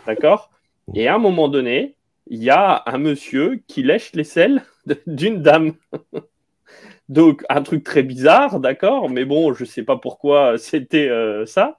D'accord 0.06 0.52
Et 0.94 1.08
à 1.08 1.16
un 1.16 1.20
moment 1.20 1.48
donné, 1.48 1.96
il 2.28 2.44
y 2.44 2.50
a 2.50 2.84
un 2.86 2.98
monsieur 2.98 3.62
qui 3.68 3.84
lèche 3.84 4.14
les 4.14 4.24
selles 4.24 4.64
d'une 5.08 5.42
dame. 5.42 5.74
Donc, 7.10 7.44
un 7.50 7.62
truc 7.62 7.84
très 7.84 8.02
bizarre, 8.02 8.60
d'accord, 8.60 9.10
mais 9.10 9.26
bon, 9.26 9.54
je 9.54 9.64
ne 9.64 9.68
sais 9.68 9.84
pas 9.84 9.98
pourquoi 9.98 10.58
c'était 10.58 11.08
euh, 11.08 11.46
ça. 11.46 11.78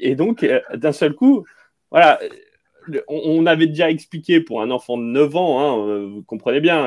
Et 0.00 0.16
donc, 0.16 0.42
euh, 0.42 0.60
d'un 0.74 0.90
seul 0.90 1.14
coup, 1.14 1.44
voilà, 1.92 2.18
on, 3.08 3.20
on, 3.24 3.46
avait 3.46 3.66
déjà 3.66 3.90
expliqué 3.90 4.40
pour 4.40 4.62
un 4.62 4.70
enfant 4.70 4.96
de 4.96 5.04
9 5.04 5.36
ans, 5.36 5.60
hein, 5.60 5.88
euh, 5.88 6.06
vous 6.06 6.22
comprenez 6.22 6.60
bien, 6.60 6.84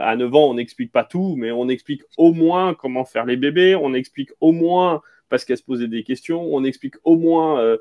à 0.00 0.16
9 0.16 0.34
ans, 0.34 0.50
on 0.50 0.54
n'explique 0.54 0.92
pas 0.92 1.04
tout, 1.04 1.34
mais 1.36 1.50
on 1.50 1.68
explique 1.68 2.02
au 2.16 2.32
moins 2.32 2.74
comment 2.74 3.04
faire 3.04 3.26
les 3.26 3.36
bébés, 3.36 3.74
on 3.74 3.94
explique 3.94 4.30
au 4.40 4.52
moins, 4.52 5.02
parce 5.28 5.44
qu'elle 5.44 5.58
se 5.58 5.64
posait 5.64 5.88
des 5.88 6.04
questions, 6.04 6.42
on 6.42 6.64
explique 6.64 6.94
au 7.04 7.16
moins 7.16 7.60
euh, 7.60 7.78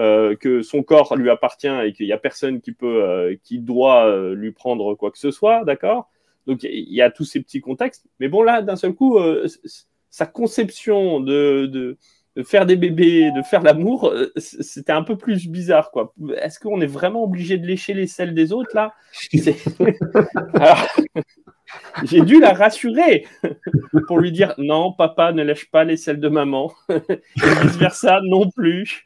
euh, 0.00 0.34
que 0.34 0.62
son 0.62 0.82
corps 0.82 1.14
lui 1.14 1.30
appartient 1.30 1.68
et 1.68 1.92
qu'il 1.92 2.06
n'y 2.06 2.12
a 2.12 2.18
personne 2.18 2.60
qui 2.60 2.72
peut, 2.72 3.38
qui 3.44 3.58
doit 3.58 4.34
lui 4.34 4.50
prendre 4.50 4.94
quoi 4.94 5.10
que 5.10 5.18
ce 5.18 5.30
soit, 5.30 5.64
d'accord? 5.64 6.08
Donc 6.46 6.64
il 6.64 6.92
y 6.92 7.02
a 7.02 7.10
tous 7.10 7.24
ces 7.24 7.40
petits 7.40 7.60
contextes. 7.60 8.06
Mais 8.18 8.28
bon, 8.28 8.42
là, 8.42 8.62
d'un 8.62 8.76
seul 8.76 8.92
coup, 8.92 9.18
euh, 9.18 9.46
sa 10.10 10.26
conception 10.26 11.20
de, 11.20 11.66
de, 11.66 11.96
de 12.36 12.42
faire 12.42 12.66
des 12.66 12.76
bébés, 12.76 13.30
de 13.36 13.42
faire 13.42 13.62
l'amour, 13.62 14.08
euh, 14.08 14.32
c'était 14.36 14.92
un 14.92 15.02
peu 15.02 15.16
plus 15.16 15.48
bizarre, 15.48 15.90
quoi. 15.90 16.12
Est-ce 16.36 16.58
qu'on 16.58 16.80
est 16.80 16.86
vraiment 16.86 17.22
obligé 17.22 17.58
de 17.58 17.66
lécher 17.66 17.94
les 17.94 18.06
selles 18.06 18.34
des 18.34 18.52
autres, 18.52 18.74
là? 18.74 18.94
Alors, 20.54 20.86
J'ai 22.04 22.22
dû 22.22 22.40
la 22.40 22.52
rassurer 22.52 23.26
pour 24.06 24.18
lui 24.18 24.32
dire 24.32 24.54
non, 24.58 24.92
papa 24.92 25.32
ne 25.32 25.42
lèche 25.42 25.70
pas 25.70 25.84
les 25.84 25.96
selles 25.96 26.20
de 26.20 26.28
maman, 26.28 26.72
et 26.88 27.00
vice 27.62 27.76
versa 27.76 28.20
non 28.24 28.50
plus. 28.50 29.02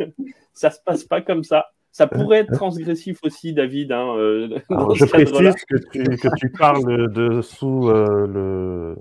Ça 0.53 0.71
se 0.71 0.79
passe 0.85 1.05
pas 1.05 1.21
comme 1.21 1.45
ça. 1.45 1.67
Ça 1.91 2.09
pourrait 2.09 2.39
être 2.39 2.53
transgressif 2.53 3.19
aussi, 3.23 3.53
David. 3.53 3.93
Hein, 3.93 4.17
euh, 4.17 4.59
Alors, 4.69 4.97
je 4.97 5.05
précise 5.05 5.55
que 5.69 5.77
tu, 5.93 6.03
que 6.03 6.37
tu 6.37 6.51
parles 6.51 7.13
de 7.13 7.41
sous 7.41 7.89
euh, 7.89 8.27
le 8.27 8.97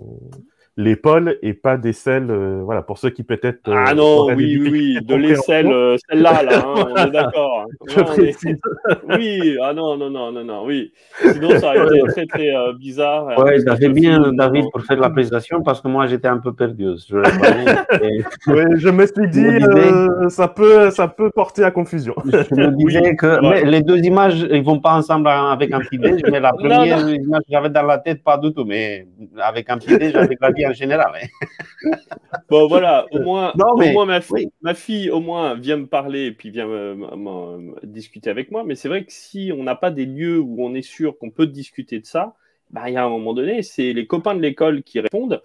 l'épaule 0.76 1.38
et 1.44 1.54
pas 1.54 1.78
des 1.78 1.94
selles, 1.94 2.32
euh, 2.32 2.62
voilà, 2.64 2.82
pour 2.82 2.98
ceux 2.98 3.10
qui 3.12 3.24
peut-être. 3.24 3.68
euh, 3.70 3.84
Ah 3.88 3.94
non, 3.94 4.26
oui, 4.34 4.58
oui, 4.60 4.70
oui, 4.72 4.98
de 5.06 5.16
l'aisselle, 5.16 5.68
euh, 5.68 5.98
celle-là, 6.10 6.42
là, 6.44 6.64
hein, 6.66 6.74
on 6.90 6.96
est 7.08 7.12
d'accord. 7.12 7.66
Non. 7.96 8.06
Oui, 9.18 9.58
ah 9.62 9.74
non, 9.74 9.98
non, 9.98 10.10
non, 10.10 10.32
non, 10.32 10.44
non, 10.44 10.66
oui. 10.66 10.92
Sinon, 11.22 11.52
ça 11.60 11.76
aurait 11.76 11.98
été 11.98 12.02
très, 12.08 12.26
très 12.26 12.56
euh, 12.56 12.74
bizarre. 12.74 13.28
Ouais, 13.38 13.60
ce 13.60 13.66
bien, 13.66 13.94
film, 13.94 14.36
David, 14.36 14.64
non. 14.64 14.70
pour 14.72 14.82
faire 14.82 15.00
la 15.00 15.10
présentation, 15.10 15.62
parce 15.62 15.80
que 15.82 15.88
moi, 15.88 16.08
j'étais 16.08 16.28
un 16.28 16.40
peu 16.40 16.54
perdu. 16.54 16.86
Je. 17.08 17.18
Et 18.04 18.78
je 18.78 18.90
me 18.90 19.06
suis 19.06 19.28
dit, 19.30 19.42
disais- 19.42 19.94
euh, 19.94 20.30
ça, 20.30 20.48
peut, 20.48 20.90
ça 20.92 21.08
peut 21.08 21.30
porter 21.34 21.64
à 21.64 21.72
confusion. 21.72 22.16
je 22.26 22.56
me 22.56 22.72
disais 22.78 23.16
que 23.16 23.28
ouais. 23.42 23.64
mais 23.64 23.72
les 23.72 23.82
deux 23.82 24.00
images, 24.00 24.46
ils 24.52 24.64
vont 24.64 24.80
pas 24.80 24.94
ensemble 24.96 25.28
avec 25.30 25.72
un 25.72 25.80
petit 25.80 25.98
déj, 25.98 26.22
mais 26.32 26.40
la 26.40 26.52
Non, 26.52 26.58
première 26.58 27.08
image 27.10 27.42
que 27.42 27.52
j'avais 27.52 27.70
dans 27.70 27.84
la 27.84 27.98
tête, 28.00 28.24
pas 28.24 28.38
du 28.38 28.52
tout. 28.54 28.66
Mais 28.66 29.08
avec 29.42 29.70
un 29.70 29.78
petit 29.78 29.98
déj, 29.98 30.16
avec 30.16 30.40
la 30.42 30.52
vie 30.52 30.63
en 30.68 30.74
général. 30.74 31.12
hein. 31.22 31.28
Bon, 32.50 32.68
voilà, 32.68 33.06
au 33.12 33.20
moins, 33.20 33.54
Non, 33.58 33.76
mais- 33.78 33.90
au 33.90 33.94
moins 33.94 34.06
ma, 34.06 34.22
fille, 34.22 34.34
oui. 34.36 34.48
ma 34.62 34.74
fille, 34.74 35.10
au 35.10 35.20
moins, 35.20 35.56
vient 35.56 35.78
me 35.78 35.88
parler 35.88 36.26
et 36.26 36.32
puis 36.32 36.50
vient 36.50 36.68
me- 36.68 36.96
me- 36.96 37.58
me- 37.58 37.76
discuter 37.86 38.30
avec 38.30 38.52
moi. 38.52 38.64
Mais 38.64 38.76
c'est 38.76 38.88
vrai 38.88 39.06
que 39.06 39.12
si 39.14 39.52
on 39.58 39.64
n'a 39.64 39.76
pas 39.76 39.92
des 39.92 40.06
lieux 40.06 40.40
où 40.40 40.64
on 40.66 40.74
est 40.74 40.82
sûr 40.82 41.18
qu'on 41.18 41.30
peut 41.30 41.48
discuter 41.48 42.00
de 42.00 42.06
ça, 42.06 42.36
bah, 42.72 42.90
il 42.90 42.94
y 42.94 42.98
a 42.98 43.04
un 43.06 43.10
moment 43.10 43.34
donné, 43.34 43.62
c'est 43.64 43.94
les 43.94 44.08
copains 44.08 44.36
de 44.36 44.42
l'école 44.42 44.84
qui 44.84 45.00
répondent. 45.00 45.42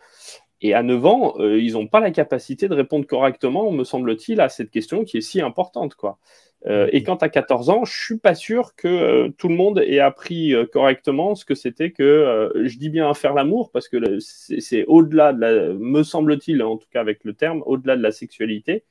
Et 0.60 0.74
à 0.74 0.82
9 0.82 1.04
ans, 1.06 1.34
euh, 1.38 1.60
ils 1.60 1.74
n'ont 1.74 1.86
pas 1.86 2.00
la 2.00 2.10
capacité 2.10 2.68
de 2.68 2.74
répondre 2.74 3.06
correctement, 3.06 3.70
me 3.70 3.84
semble-t-il, 3.84 4.40
à 4.40 4.48
cette 4.48 4.70
question 4.70 5.04
qui 5.04 5.18
est 5.18 5.20
si 5.20 5.40
importante. 5.40 5.94
Quoi. 5.94 6.18
Euh, 6.66 6.88
et 6.92 7.02
quand 7.04 7.22
à 7.22 7.28
14 7.28 7.70
ans, 7.70 7.84
je 7.84 7.92
suis 8.04 8.18
pas 8.18 8.34
sûr 8.34 8.74
que 8.74 8.88
euh, 8.88 9.28
tout 9.38 9.48
le 9.48 9.54
monde 9.54 9.78
ait 9.78 10.00
appris 10.00 10.54
euh, 10.54 10.66
correctement 10.66 11.34
ce 11.34 11.44
que 11.44 11.54
c'était 11.54 11.92
que, 11.92 12.50
je 12.64 12.78
dis 12.78 12.90
bien 12.90 13.12
faire 13.14 13.32
l'amour, 13.34 13.70
parce 13.70 13.88
que 13.88 14.18
c'est 14.20 14.84
au-delà 14.86 15.32
de 15.32 15.40
la, 15.40 15.72
me 15.74 16.02
semble-t-il, 16.02 16.62
en 16.62 16.76
tout 16.76 16.88
cas 16.90 17.00
avec 17.00 17.24
le 17.24 17.32
terme, 17.34 17.62
au-delà 17.66 17.96
de 17.96 18.02
la 18.02 18.10
sexualité, 18.12 18.84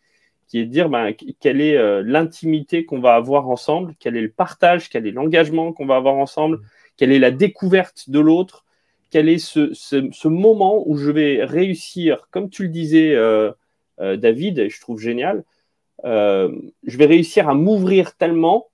qui 0.48 0.60
est 0.60 0.66
de 0.66 0.72
dire 0.72 0.90
ben, 0.90 1.12
qu- 1.14 1.36
quelle 1.40 1.62
est 1.62 2.04
l'intimité 2.04 2.86
qu'on 2.86 3.00
va 3.00 3.16
avoir 3.16 3.50
ensemble, 3.50 3.96
quel 4.00 4.16
est 4.16 4.22
le 4.22 4.32
partage, 4.32 4.90
quel 4.90 5.06
est 5.08 5.12
l'engagement 5.12 5.74
qu'on 5.74 5.86
va 5.86 5.98
avoir 5.98 6.16
ensemble, 6.16 6.60
quelle 6.96 7.12
est 7.12 7.20
la 7.20 7.32
découverte 7.32 8.10
de 8.10 8.20
l'autre, 8.20 8.66
quel 9.10 9.28
est 9.30 9.40
ce, 9.40 9.74
ce- 9.74 10.10
ce 10.12 10.28
moment 10.30 10.84
où 10.88 10.98
je 10.98 11.12
vais 11.12 11.44
réussir, 11.44 12.30
comme 12.32 12.50
tu 12.50 12.64
le 12.64 12.70
disais, 12.70 13.16
David, 14.00 14.60
et 14.60 14.70
je 14.70 14.80
trouve 14.80 15.00
génial, 15.00 15.44
euh, 16.06 16.52
je 16.84 16.98
vais 16.98 17.06
réussir 17.06 17.50
à 17.50 17.54
m'ouvrir 17.54 18.16
tellement 18.16 18.68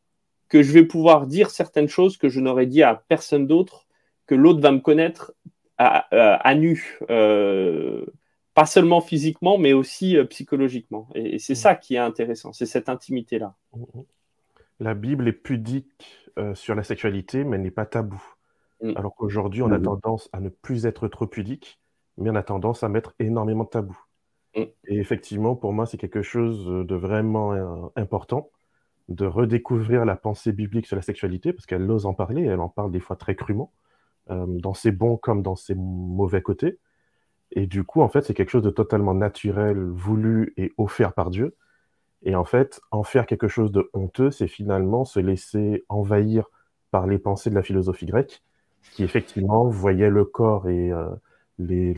que 0.49 0.61
je 0.61 0.71
vais 0.71 0.85
pouvoir 0.85 1.25
dire 1.27 1.49
certaines 1.49 1.87
choses 1.87 2.17
que 2.17 2.29
je 2.29 2.39
n'aurais 2.39 2.67
dit 2.67 2.83
à 2.83 2.95
personne 3.07 3.47
d'autre, 3.47 3.87
que 4.27 4.35
l'autre 4.35 4.61
va 4.61 4.71
me 4.71 4.79
connaître 4.79 5.33
à, 5.77 6.05
à- 6.15 6.35
à 6.47 6.55
nu, 6.55 6.99
euh, 7.09 8.05
pas 8.53 8.65
seulement 8.67 9.01
physiquement, 9.01 9.57
mais 9.57 9.73
aussi 9.73 10.15
euh, 10.17 10.25
psychologiquement. 10.25 11.09
Et, 11.15 11.35
et 11.35 11.39
c'est 11.39 11.55
ça 11.55 11.75
qui 11.75 11.95
est 11.95 11.99
intéressant, 11.99 12.53
c'est 12.53 12.67
cette 12.67 12.87
intimité-là. 12.89 13.55
La 14.79 14.93
Bible 14.93 15.27
est 15.27 15.33
pudique 15.33 16.29
euh, 16.37 16.53
sur 16.55 16.75
la 16.75 16.83
sexualité, 16.83 17.43
mais 17.43 17.55
elle 17.57 17.63
n'est 17.63 17.71
pas 17.71 17.85
tabou. 17.85 18.21
Mm. 18.81 18.93
Alors 18.95 19.15
qu'aujourd'hui, 19.15 19.61
on 19.61 19.71
a 19.71 19.79
tendance 19.79 20.29
à 20.33 20.39
ne 20.39 20.49
plus 20.49 20.85
être 20.85 21.07
trop 21.07 21.25
pudique, 21.27 21.79
mais 22.17 22.29
on 22.29 22.35
a 22.35 22.43
tendance 22.43 22.83
à 22.83 22.89
mettre 22.89 23.13
énormément 23.19 23.63
de 23.63 23.69
tabous. 23.69 23.99
Mm. 24.55 24.61
Et 24.87 24.99
effectivement, 24.99 25.55
pour 25.55 25.73
moi, 25.73 25.85
c'est 25.85 25.97
quelque 25.97 26.21
chose 26.21 26.65
de 26.65 26.95
vraiment 26.95 27.53
euh, 27.53 27.87
important 27.95 28.49
de 29.09 29.25
redécouvrir 29.25 30.05
la 30.05 30.15
pensée 30.15 30.53
biblique 30.53 30.87
sur 30.87 30.95
la 30.95 31.01
sexualité, 31.01 31.53
parce 31.53 31.65
qu'elle 31.65 31.89
ose 31.89 32.05
en 32.05 32.13
parler, 32.13 32.43
elle 32.43 32.61
en 32.61 32.69
parle 32.69 32.91
des 32.91 32.99
fois 32.99 33.15
très 33.15 33.35
crûment, 33.35 33.71
euh, 34.31 34.45
dans 34.47 34.73
ses 34.73 34.91
bons 34.91 35.17
comme 35.17 35.41
dans 35.41 35.55
ses 35.55 35.75
mauvais 35.75 36.41
côtés. 36.41 36.79
Et 37.51 37.67
du 37.67 37.83
coup, 37.83 38.01
en 38.01 38.09
fait, 38.09 38.21
c'est 38.21 38.33
quelque 38.33 38.49
chose 38.49 38.63
de 38.63 38.69
totalement 38.69 39.13
naturel, 39.13 39.77
voulu 39.89 40.53
et 40.57 40.73
offert 40.77 41.13
par 41.13 41.29
Dieu. 41.29 41.55
Et 42.23 42.35
en 42.35 42.45
fait, 42.45 42.81
en 42.91 43.03
faire 43.03 43.25
quelque 43.25 43.49
chose 43.49 43.71
de 43.71 43.89
honteux, 43.93 44.31
c'est 44.31 44.47
finalement 44.47 45.05
se 45.05 45.19
laisser 45.19 45.83
envahir 45.89 46.45
par 46.89 47.05
les 47.05 47.19
pensées 47.19 47.49
de 47.49 47.55
la 47.55 47.63
philosophie 47.63 48.05
grecque, 48.05 48.41
qui 48.93 49.03
effectivement 49.03 49.65
voyait 49.65 50.09
le 50.09 50.25
corps 50.25 50.69
et 50.69 50.91
euh, 50.91 51.09
les, 51.59 51.93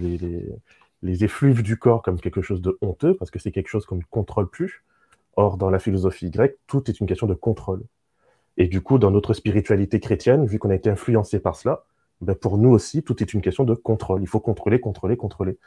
les 1.05 1.23
effluves 1.23 1.61
du 1.61 1.77
corps 1.77 2.01
comme 2.01 2.19
quelque 2.19 2.41
chose 2.41 2.61
de 2.61 2.77
honteux, 2.81 3.15
parce 3.15 3.31
que 3.31 3.39
c'est 3.39 3.51
quelque 3.51 3.67
chose 3.67 3.85
qu'on 3.85 3.97
ne 3.97 4.03
contrôle 4.09 4.49
plus. 4.49 4.83
Or, 5.35 5.57
dans 5.57 5.69
la 5.69 5.79
philosophie 5.79 6.31
grecque, 6.31 6.57
tout 6.67 6.89
est 6.89 6.99
une 6.99 7.07
question 7.07 7.27
de 7.27 7.33
contrôle. 7.33 7.83
Et 8.57 8.67
du 8.67 8.81
coup, 8.81 8.97
dans 8.97 9.11
notre 9.11 9.33
spiritualité 9.33 9.99
chrétienne, 9.99 10.45
vu 10.45 10.59
qu'on 10.59 10.69
a 10.69 10.75
été 10.75 10.89
influencé 10.89 11.39
par 11.39 11.55
cela, 11.55 11.83
ben 12.21 12.35
pour 12.35 12.57
nous 12.57 12.69
aussi, 12.69 13.03
tout 13.03 13.21
est 13.21 13.33
une 13.33 13.41
question 13.41 13.65
de 13.65 13.75
contrôle. 13.75 14.21
Il 14.21 14.27
faut 14.27 14.39
contrôler, 14.39 14.79
contrôler, 14.79 15.17
contrôler. 15.17 15.57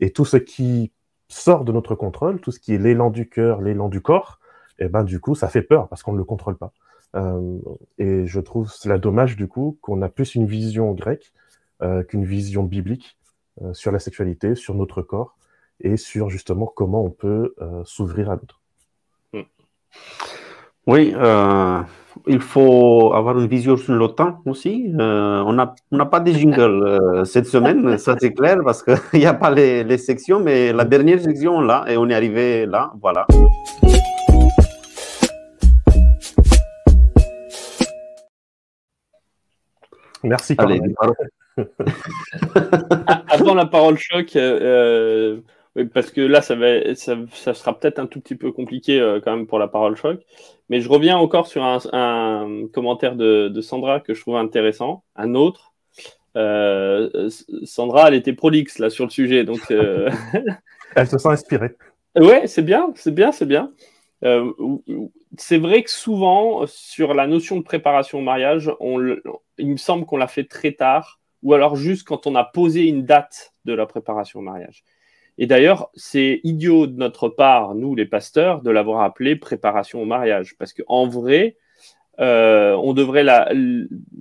Et 0.00 0.10
tout 0.12 0.24
ce 0.24 0.36
qui 0.36 0.92
sort 1.28 1.64
de 1.64 1.72
notre 1.72 1.94
contrôle, 1.94 2.40
tout 2.40 2.52
ce 2.52 2.60
qui 2.60 2.72
est 2.74 2.78
l'élan 2.78 3.10
du 3.10 3.28
cœur, 3.28 3.60
l'élan 3.60 3.88
du 3.88 4.00
corps, 4.00 4.38
et 4.78 4.88
ben 4.88 5.04
du 5.04 5.20
coup, 5.20 5.34
ça 5.34 5.48
fait 5.48 5.62
peur 5.62 5.88
parce 5.88 6.02
qu'on 6.02 6.12
ne 6.12 6.18
le 6.18 6.24
contrôle 6.24 6.56
pas. 6.56 6.72
Euh, 7.16 7.58
et 7.98 8.26
je 8.26 8.40
trouve 8.40 8.70
cela 8.70 8.98
dommage 8.98 9.36
du 9.36 9.48
coup 9.48 9.78
qu'on 9.80 10.02
a 10.02 10.08
plus 10.08 10.34
une 10.34 10.46
vision 10.46 10.92
grecque 10.92 11.32
euh, 11.82 12.02
qu'une 12.02 12.24
vision 12.24 12.62
biblique 12.62 13.15
sur 13.72 13.92
la 13.92 13.98
sexualité, 13.98 14.54
sur 14.54 14.74
notre 14.74 15.02
corps 15.02 15.36
et 15.80 15.96
sur 15.96 16.30
justement 16.30 16.66
comment 16.66 17.04
on 17.04 17.10
peut 17.10 17.54
euh, 17.60 17.82
s'ouvrir 17.84 18.30
à 18.30 18.36
l'autre. 18.36 18.60
Oui, 20.86 21.12
euh, 21.16 21.80
il 22.28 22.40
faut 22.40 23.12
avoir 23.12 23.36
une 23.38 23.48
vision 23.48 23.76
sur 23.76 23.94
le 23.94 24.06
temps 24.08 24.40
aussi. 24.46 24.92
Euh, 24.98 25.42
on 25.44 25.52
n'a 25.52 25.74
on 25.90 26.06
pas 26.06 26.20
de 26.20 26.30
jingle 26.30 26.84
euh, 26.84 27.24
cette 27.24 27.46
semaine, 27.46 27.98
ça 28.06 28.14
c'est 28.20 28.32
clair, 28.32 28.58
parce 28.64 28.84
qu'il 28.84 28.96
n'y 29.14 29.26
a 29.26 29.34
pas 29.34 29.50
les, 29.50 29.82
les 29.82 29.98
sections, 29.98 30.38
mais 30.38 30.72
la 30.72 30.84
dernière 30.84 31.20
section 31.20 31.60
là, 31.60 31.84
et 31.88 31.96
on 31.96 32.08
est 32.08 32.14
arrivé 32.14 32.66
là, 32.66 32.92
voilà. 33.02 33.26
Merci 40.26 40.54
Allez. 40.58 40.80
Avant 43.28 43.54
la 43.54 43.66
parole 43.66 43.96
choc, 43.96 44.36
euh, 44.36 45.40
euh, 45.78 45.84
parce 45.94 46.10
que 46.10 46.20
là, 46.20 46.42
ça, 46.42 46.54
va, 46.54 46.94
ça, 46.94 47.16
ça 47.32 47.54
sera 47.54 47.78
peut-être 47.78 47.98
un 47.98 48.06
tout 48.06 48.20
petit 48.20 48.34
peu 48.34 48.52
compliqué 48.52 49.00
euh, 49.00 49.20
quand 49.22 49.34
même 49.34 49.46
pour 49.46 49.58
la 49.58 49.68
parole 49.68 49.96
choc. 49.96 50.20
Mais 50.68 50.80
je 50.80 50.88
reviens 50.88 51.16
encore 51.16 51.46
sur 51.46 51.62
un, 51.64 51.78
un 51.92 52.66
commentaire 52.72 53.16
de, 53.16 53.48
de 53.48 53.60
Sandra 53.60 54.00
que 54.00 54.12
je 54.12 54.20
trouve 54.20 54.36
intéressant, 54.36 55.04
un 55.14 55.34
autre. 55.34 55.72
Euh, 56.36 57.30
Sandra, 57.64 58.08
elle 58.08 58.14
était 58.14 58.34
prolixe 58.34 58.78
là 58.78 58.90
sur 58.90 59.04
le 59.04 59.10
sujet, 59.10 59.44
donc 59.44 59.70
euh, 59.70 60.10
Elle 60.96 61.08
se 61.08 61.18
sent 61.18 61.28
inspirée. 61.28 61.74
ouais, 62.18 62.46
c'est 62.46 62.62
bien, 62.62 62.92
c'est 62.94 63.14
bien, 63.14 63.32
c'est 63.32 63.46
bien. 63.46 63.72
Euh, 64.24 64.50
c'est 65.36 65.58
vrai 65.58 65.82
que 65.82 65.90
souvent 65.90 66.66
sur 66.66 67.14
la 67.14 67.26
notion 67.26 67.56
de 67.56 67.62
préparation 67.62 68.18
au 68.18 68.22
mariage, 68.22 68.70
il 69.58 69.68
me 69.68 69.76
semble 69.76 70.06
qu'on 70.06 70.16
l'a 70.16 70.28
fait 70.28 70.44
très 70.44 70.72
tard, 70.72 71.20
ou 71.42 71.54
alors 71.54 71.76
juste 71.76 72.06
quand 72.06 72.26
on 72.26 72.34
a 72.34 72.44
posé 72.44 72.86
une 72.86 73.04
date 73.04 73.52
de 73.64 73.74
la 73.74 73.86
préparation 73.86 74.40
au 74.40 74.42
mariage. 74.42 74.84
Et 75.38 75.46
d'ailleurs, 75.46 75.90
c'est 75.94 76.40
idiot 76.44 76.86
de 76.86 76.96
notre 76.96 77.28
part, 77.28 77.74
nous 77.74 77.94
les 77.94 78.06
pasteurs, 78.06 78.62
de 78.62 78.70
l'avoir 78.70 79.02
appelé 79.02 79.36
préparation 79.36 80.00
au 80.00 80.06
mariage, 80.06 80.56
parce 80.58 80.72
qu'en 80.72 81.06
vrai, 81.06 81.56
euh, 82.20 82.74
on 82.76 82.94
devrait 82.94 83.26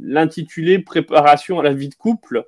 l'intituler 0.01 0.79
préparation 0.79 1.59
à 1.59 1.63
la 1.63 1.73
vie 1.73 1.87
de 1.87 1.95
couple 1.95 2.45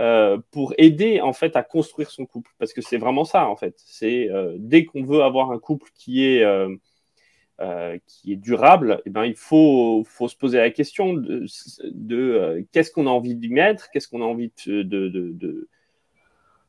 euh, 0.00 0.38
pour 0.50 0.74
aider 0.78 1.20
en 1.20 1.32
fait 1.32 1.54
à 1.54 1.62
construire 1.62 2.10
son 2.10 2.26
couple, 2.26 2.50
parce 2.58 2.72
que 2.72 2.82
c'est 2.82 2.98
vraiment 2.98 3.24
ça 3.24 3.46
en 3.46 3.54
fait. 3.54 3.76
C'est 3.86 4.28
dès 4.56 4.84
qu'on 4.84 5.04
veut 5.04 5.22
avoir 5.22 5.52
un 5.52 5.60
couple 5.60 5.88
qui 5.94 6.24
est 6.24 6.44
euh, 7.60 7.98
qui 8.06 8.32
est 8.32 8.36
durable, 8.36 9.00
eh 9.04 9.10
ben, 9.10 9.24
il 9.24 9.34
faut, 9.34 10.04
faut 10.06 10.28
se 10.28 10.36
poser 10.36 10.58
la 10.58 10.70
question 10.70 11.12
de, 11.14 11.44
de 11.84 12.16
euh, 12.16 12.62
qu'est-ce 12.72 12.90
qu'on 12.92 13.06
a 13.06 13.10
envie 13.10 13.34
d'y 13.34 13.48
mettre, 13.48 13.90
qu'est-ce 13.90 14.06
qu'on 14.08 14.22
a 14.22 14.24
envie 14.24 14.52
de, 14.66 14.82
de, 14.82 15.08
de, 15.08 15.30
de- 15.32 15.68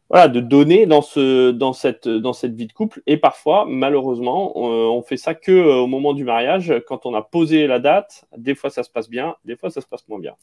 voilà, 0.10 0.28
de 0.28 0.40
donner 0.40 0.88
dans, 0.88 1.04
ce, 1.04 1.52
dans, 1.52 1.74
cette, 1.74 2.08
dans 2.08 2.34
cette 2.34 2.56
vie 2.56 2.66
de 2.66 2.74
couple. 2.74 3.04
Et 3.06 3.18
parfois, 3.18 3.66
malheureusement, 3.70 4.58
on, 4.60 4.68
on 4.98 5.04
fait 5.04 5.18
ça 5.18 5.36
que 5.36 5.52
euh, 5.52 5.76
au 5.76 5.86
moment 5.88 6.14
du 6.14 6.24
mariage, 6.24 6.74
quand 6.88 7.06
on 7.06 7.14
a 7.14 7.22
posé 7.22 7.68
la 7.68 7.78
date. 7.78 8.26
Des 8.36 8.56
fois, 8.56 8.72
ça 8.72 8.82
se 8.82 8.90
passe 8.90 9.08
bien, 9.10 9.36
des 9.46 9.56
fois, 9.56 9.70
ça 9.70 9.82
se 9.82 9.86
passe 9.88 10.08
moins 10.08 10.18
bien. 10.20 10.34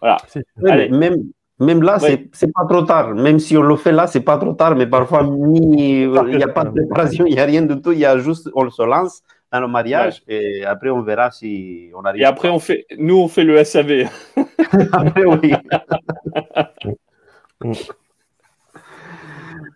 Voilà. 0.00 0.18
Allez. 0.66 0.90
même, 0.90 1.24
Même 1.58 1.82
là, 1.82 1.94
Ouais. 1.94 2.08
c'est 2.10 2.28
c'est 2.32 2.52
pas 2.52 2.66
trop 2.68 2.82
tard. 2.82 3.14
Même 3.14 3.38
si 3.38 3.56
on 3.56 3.62
le 3.62 3.76
fait 3.76 3.92
là, 3.92 4.06
c'est 4.06 4.20
pas 4.20 4.36
trop 4.36 4.52
tard. 4.52 4.76
Mais 4.76 4.86
parfois, 4.86 5.22
il 5.24 6.10
n'y 6.10 6.42
a 6.44 6.48
pas 6.48 6.64
de 6.64 6.70
préparation, 6.70 7.24
il 7.26 7.32
n'y 7.32 7.40
a 7.40 7.46
rien 7.46 7.62
du 7.62 7.80
tout. 7.80 7.92
Il 7.92 7.98
y 8.00 8.04
a 8.04 8.18
juste, 8.18 8.50
on 8.54 8.68
se 8.68 8.82
lance 8.82 9.22
dans 9.52 9.60
le 9.60 9.68
mariage 9.68 10.22
et 10.28 10.64
après, 10.64 10.90
on 10.90 11.02
verra 11.02 11.30
si 11.30 11.90
on 11.94 12.04
arrive. 12.04 12.22
Et 12.22 12.24
après, 12.24 12.48
on 12.50 12.58
fait, 12.58 12.86
nous, 12.98 13.16
on 13.18 13.28
fait 13.28 13.44
le 13.44 13.62
SAV. 13.64 14.08
Après, 14.92 15.24
oui. 15.24 15.54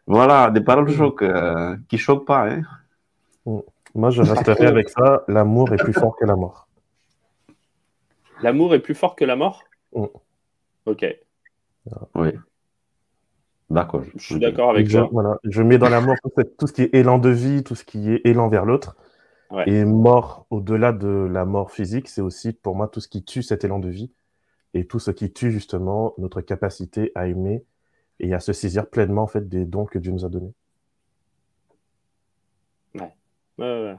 voilà, 0.07 0.51
des 0.51 0.61
paroles 0.61 0.91
chocs 0.91 1.23
euh, 1.23 1.77
qui 1.89 1.97
choquent 1.99 2.27
pas. 2.27 2.49
Hein. 2.51 2.63
Moi, 3.95 4.11
je 4.11 4.23
resterai 4.23 4.67
avec 4.67 4.89
ça. 4.89 5.25
L'amour 5.29 5.73
est 5.73 5.79
plus 5.79 5.93
fort 5.93 6.17
que 6.17 6.25
la 6.25 6.37
mort. 6.37 6.69
L'amour 8.43 8.75
est 8.75 8.81
plus 8.81 8.95
fort 8.95 9.17
que 9.17 9.25
la 9.25 9.37
mort? 9.37 9.65
Mm. 9.95 10.05
Ok, 10.87 11.07
Oui. 12.15 12.31
D'accord. 13.71 14.03
je 14.17 14.23
suis 14.23 14.39
d'accord 14.39 14.71
avec 14.71 14.87
je, 14.87 14.99
toi. 14.99 15.09
voilà, 15.13 15.39
je 15.45 15.63
mets 15.63 15.79
dans 15.79 15.89
l'amour 15.89 16.17
tout 16.59 16.67
ce 16.67 16.73
qui 16.73 16.83
est 16.83 16.95
élan 16.95 17.19
de 17.19 17.31
vie, 17.31 17.63
tout 17.63 17.75
ce 17.75 17.85
qui 17.85 18.13
est 18.13 18.21
élan 18.25 18.49
vers 18.49 18.67
l'autre. 18.67 18.97
Ouais. 19.53 19.69
Et 19.69 19.85
mort, 19.85 20.47
au-delà 20.51 20.93
de 20.93 21.09
la 21.09 21.45
mort 21.45 21.71
physique, 21.71 22.09
c'est 22.09 22.23
aussi 22.23 22.53
pour 22.55 22.75
moi 22.75 22.89
tout 22.89 23.01
ce 23.01 23.09
qui 23.09 23.23
tue 23.23 23.43
cet 23.43 23.65
élan 23.65 23.79
de 23.81 23.89
vie 23.91 24.11
et 24.75 24.87
tout 24.87 24.99
ce 24.99 25.11
qui 25.11 25.33
tue 25.33 25.51
justement 25.53 26.15
notre 26.19 26.41
capacité 26.41 27.13
à 27.15 27.27
aimer 27.29 27.65
et 28.19 28.33
à 28.35 28.41
se 28.41 28.53
saisir 28.55 28.89
pleinement 28.89 29.23
en 29.23 29.27
fait 29.27 29.49
des 29.49 29.67
dons 29.67 29.85
que 29.85 29.99
Dieu 29.99 30.13
nous 30.13 30.25
a 30.25 30.29
donnés. 30.31 30.55
Ouais, 32.95 33.13
ouais. 33.59 33.97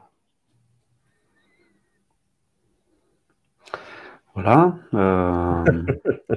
Voilà. 4.34 4.76
euh, 4.94 5.64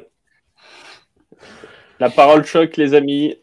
La 1.98 2.11
parole 2.11 2.44
choque, 2.44 2.76
les 2.76 2.92
amis. 2.94 3.37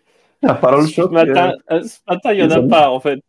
la 0.44 0.54
parole 0.56 0.88
Ce 0.88 0.94
choc. 0.94 1.12
matin, 1.12 1.54
euh, 1.72 1.82
ce 1.84 2.00
matin, 2.08 2.34
il 2.34 2.38
n'y 2.38 2.44
en 2.44 2.52
a 2.52 2.56
amis. 2.58 2.70
pas, 2.70 2.90
en 2.92 3.00
fait. 3.00 3.20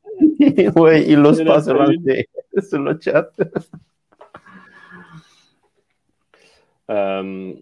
Oui, 0.77 1.05
il 1.09 1.21
n'ose 1.21 1.45
pas 1.45 1.63
se 1.63 1.71
lancer 1.71 2.29
sur 2.61 2.79
le 2.81 2.99
chat. 3.01 3.31
Euh, 6.91 7.55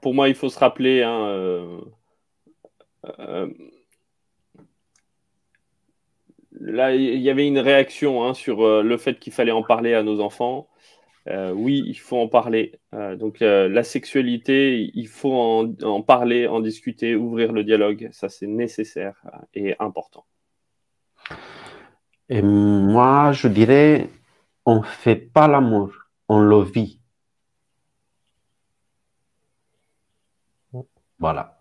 pour 0.00 0.14
moi, 0.14 0.28
il 0.28 0.34
faut 0.34 0.48
se 0.48 0.58
rappeler. 0.58 1.02
hein, 1.02 1.26
euh, 1.28 1.80
euh, 3.20 3.48
là, 6.52 6.94
il 6.94 7.20
y 7.20 7.30
avait 7.30 7.46
une 7.46 7.60
réaction 7.60 8.24
hein, 8.24 8.34
sur 8.34 8.62
euh, 8.62 8.82
le 8.82 8.96
fait 8.96 9.18
qu'il 9.18 9.32
fallait 9.32 9.52
en 9.52 9.62
parler 9.62 9.94
à 9.94 10.02
nos 10.02 10.20
enfants. 10.20 10.68
Oui, 11.54 11.84
il 11.86 11.94
faut 11.94 12.18
en 12.18 12.26
parler. 12.26 12.80
Donc, 12.92 13.38
la 13.38 13.84
sexualité, 13.84 14.90
il 14.92 15.06
faut 15.06 15.32
en, 15.32 15.72
en 15.82 16.02
parler, 16.02 16.48
en 16.48 16.58
discuter, 16.58 17.14
ouvrir 17.14 17.52
le 17.52 17.62
dialogue. 17.62 18.08
Ça, 18.10 18.28
c'est 18.28 18.48
nécessaire 18.48 19.22
et 19.54 19.76
important. 19.78 20.24
Et 22.32 22.40
moi, 22.40 23.32
je 23.32 23.46
dirais, 23.46 24.08
on 24.64 24.76
ne 24.78 24.84
fait 24.84 25.16
pas 25.16 25.46
l'amour, 25.46 25.92
on 26.30 26.40
le 26.40 26.62
vit. 26.62 26.98
Voilà. 31.18 31.60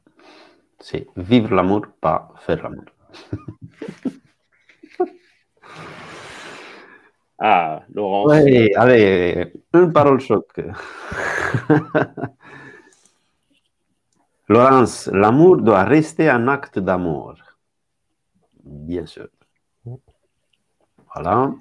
C'est 0.79 1.07
vivre 1.17 1.53
l'amour, 1.53 1.88
pas 1.99 2.34
faire 2.45 2.63
l'amour. 2.63 2.86
Ah, 7.43 7.81
Laurent. 7.91 8.27
Oui, 8.27 8.71
allez, 8.75 9.51
une 9.73 9.91
parole 9.91 10.19
choc. 10.19 10.45
Laurence, 14.47 15.07
l'amour 15.12 15.57
doit 15.57 15.84
rester 15.84 16.29
un 16.29 16.47
acte 16.47 16.77
d'amour. 16.77 17.34
Bien 18.63 19.07
sûr. 19.07 19.27
Voilà. 21.13 21.54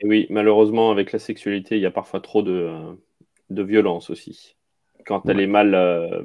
Et 0.00 0.06
oui, 0.06 0.26
malheureusement, 0.30 0.90
avec 0.90 1.12
la 1.12 1.18
sexualité, 1.18 1.76
il 1.76 1.82
y 1.82 1.86
a 1.86 1.90
parfois 1.90 2.20
trop 2.20 2.42
de, 2.42 2.70
de 3.50 3.62
violence 3.62 4.10
aussi, 4.10 4.56
quand 5.06 5.28
elle 5.28 5.40
est 5.40 5.46
mal, 5.46 5.74
euh, 5.74 6.22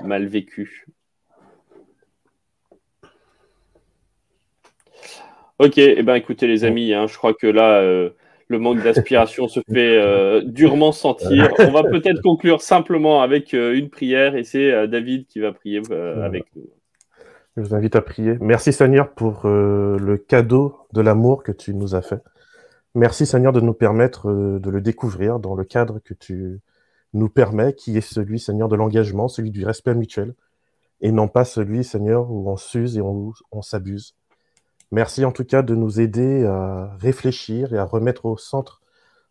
mal 0.00 0.26
vécue. 0.26 0.86
Ok, 5.58 5.78
eh 5.78 6.02
ben, 6.02 6.16
écoutez 6.16 6.48
les 6.48 6.64
amis, 6.64 6.92
hein, 6.92 7.06
je 7.06 7.16
crois 7.16 7.34
que 7.34 7.46
là, 7.46 7.80
euh, 7.80 8.10
le 8.48 8.58
manque 8.58 8.82
d'aspiration 8.82 9.46
se 9.46 9.60
fait 9.60 9.96
euh, 9.98 10.40
durement 10.42 10.90
sentir. 10.90 11.52
On 11.60 11.70
va 11.70 11.84
peut-être 11.84 12.20
conclure 12.22 12.60
simplement 12.60 13.22
avec 13.22 13.52
une 13.52 13.88
prière 13.88 14.34
et 14.34 14.42
c'est 14.42 14.88
David 14.88 15.26
qui 15.26 15.38
va 15.38 15.52
prier 15.52 15.80
avec 15.90 16.44
nous. 16.56 16.68
Je 17.56 17.60
vous 17.60 17.74
invite 17.74 17.96
à 17.96 18.00
prier. 18.00 18.38
Merci 18.40 18.72
Seigneur 18.72 19.12
pour 19.12 19.44
euh, 19.44 19.98
le 19.98 20.16
cadeau 20.16 20.74
de 20.94 21.02
l'amour 21.02 21.42
que 21.42 21.52
tu 21.52 21.74
nous 21.74 21.94
as 21.94 22.00
fait. 22.00 22.22
Merci 22.94 23.26
Seigneur 23.26 23.52
de 23.52 23.60
nous 23.60 23.74
permettre 23.74 24.30
euh, 24.30 24.58
de 24.58 24.70
le 24.70 24.80
découvrir 24.80 25.38
dans 25.38 25.54
le 25.54 25.64
cadre 25.64 25.98
que 25.98 26.14
tu 26.14 26.60
nous 27.12 27.28
permets, 27.28 27.74
qui 27.74 27.98
est 27.98 28.00
celui 28.00 28.38
Seigneur 28.38 28.68
de 28.68 28.76
l'engagement, 28.76 29.28
celui 29.28 29.50
du 29.50 29.66
respect 29.66 29.94
mutuel, 29.94 30.34
et 31.02 31.12
non 31.12 31.28
pas 31.28 31.44
celui 31.44 31.84
Seigneur 31.84 32.30
où 32.30 32.50
on 32.50 32.56
s'use 32.56 32.96
et 32.96 33.02
on, 33.02 33.34
s'abuse. 33.60 34.16
Merci 34.90 35.26
en 35.26 35.32
tout 35.32 35.44
cas 35.44 35.60
de 35.60 35.74
nous 35.74 36.00
aider 36.00 36.46
à 36.46 36.96
réfléchir 37.00 37.74
et 37.74 37.78
à 37.78 37.84
remettre 37.84 38.24
au 38.24 38.38
centre 38.38 38.80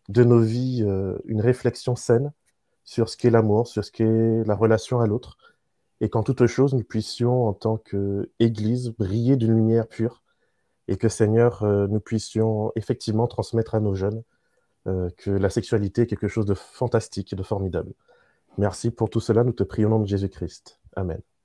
de 0.08 0.22
nos 0.22 0.40
vies 0.40 0.84
euh, 0.86 1.18
une 1.24 1.40
réflexion 1.40 1.96
saine 1.96 2.32
sur 2.84 3.08
ce 3.08 3.16
qu'est 3.16 3.30
l'amour, 3.30 3.66
sur 3.66 3.84
ce 3.84 3.90
qu'est 3.90 4.44
la 4.44 4.54
relation 4.54 5.00
à 5.00 5.08
l'autre, 5.08 5.38
et 6.02 6.10
qu'en 6.10 6.24
toute 6.24 6.46
chose, 6.48 6.74
nous 6.74 6.82
puissions, 6.82 7.46
en 7.46 7.54
tant 7.54 7.78
qu'Église, 7.78 8.90
briller 8.90 9.36
d'une 9.36 9.54
lumière 9.54 9.86
pure, 9.86 10.22
et 10.88 10.96
que 10.96 11.08
Seigneur, 11.08 11.62
euh, 11.62 11.86
nous 11.86 12.00
puissions 12.00 12.72
effectivement 12.74 13.28
transmettre 13.28 13.76
à 13.76 13.80
nos 13.80 13.94
jeunes 13.94 14.24
euh, 14.88 15.10
que 15.16 15.30
la 15.30 15.48
sexualité 15.48 16.02
est 16.02 16.06
quelque 16.08 16.26
chose 16.26 16.44
de 16.44 16.54
fantastique 16.54 17.32
et 17.32 17.36
de 17.36 17.42
formidable. 17.44 17.94
Merci 18.58 18.90
pour 18.90 19.10
tout 19.10 19.20
cela, 19.20 19.44
nous 19.44 19.52
te 19.52 19.62
prions 19.62 19.88
au 19.88 19.90
nom 19.92 20.00
de 20.00 20.08
Jésus-Christ. 20.08 20.80
Amen. 20.96 21.22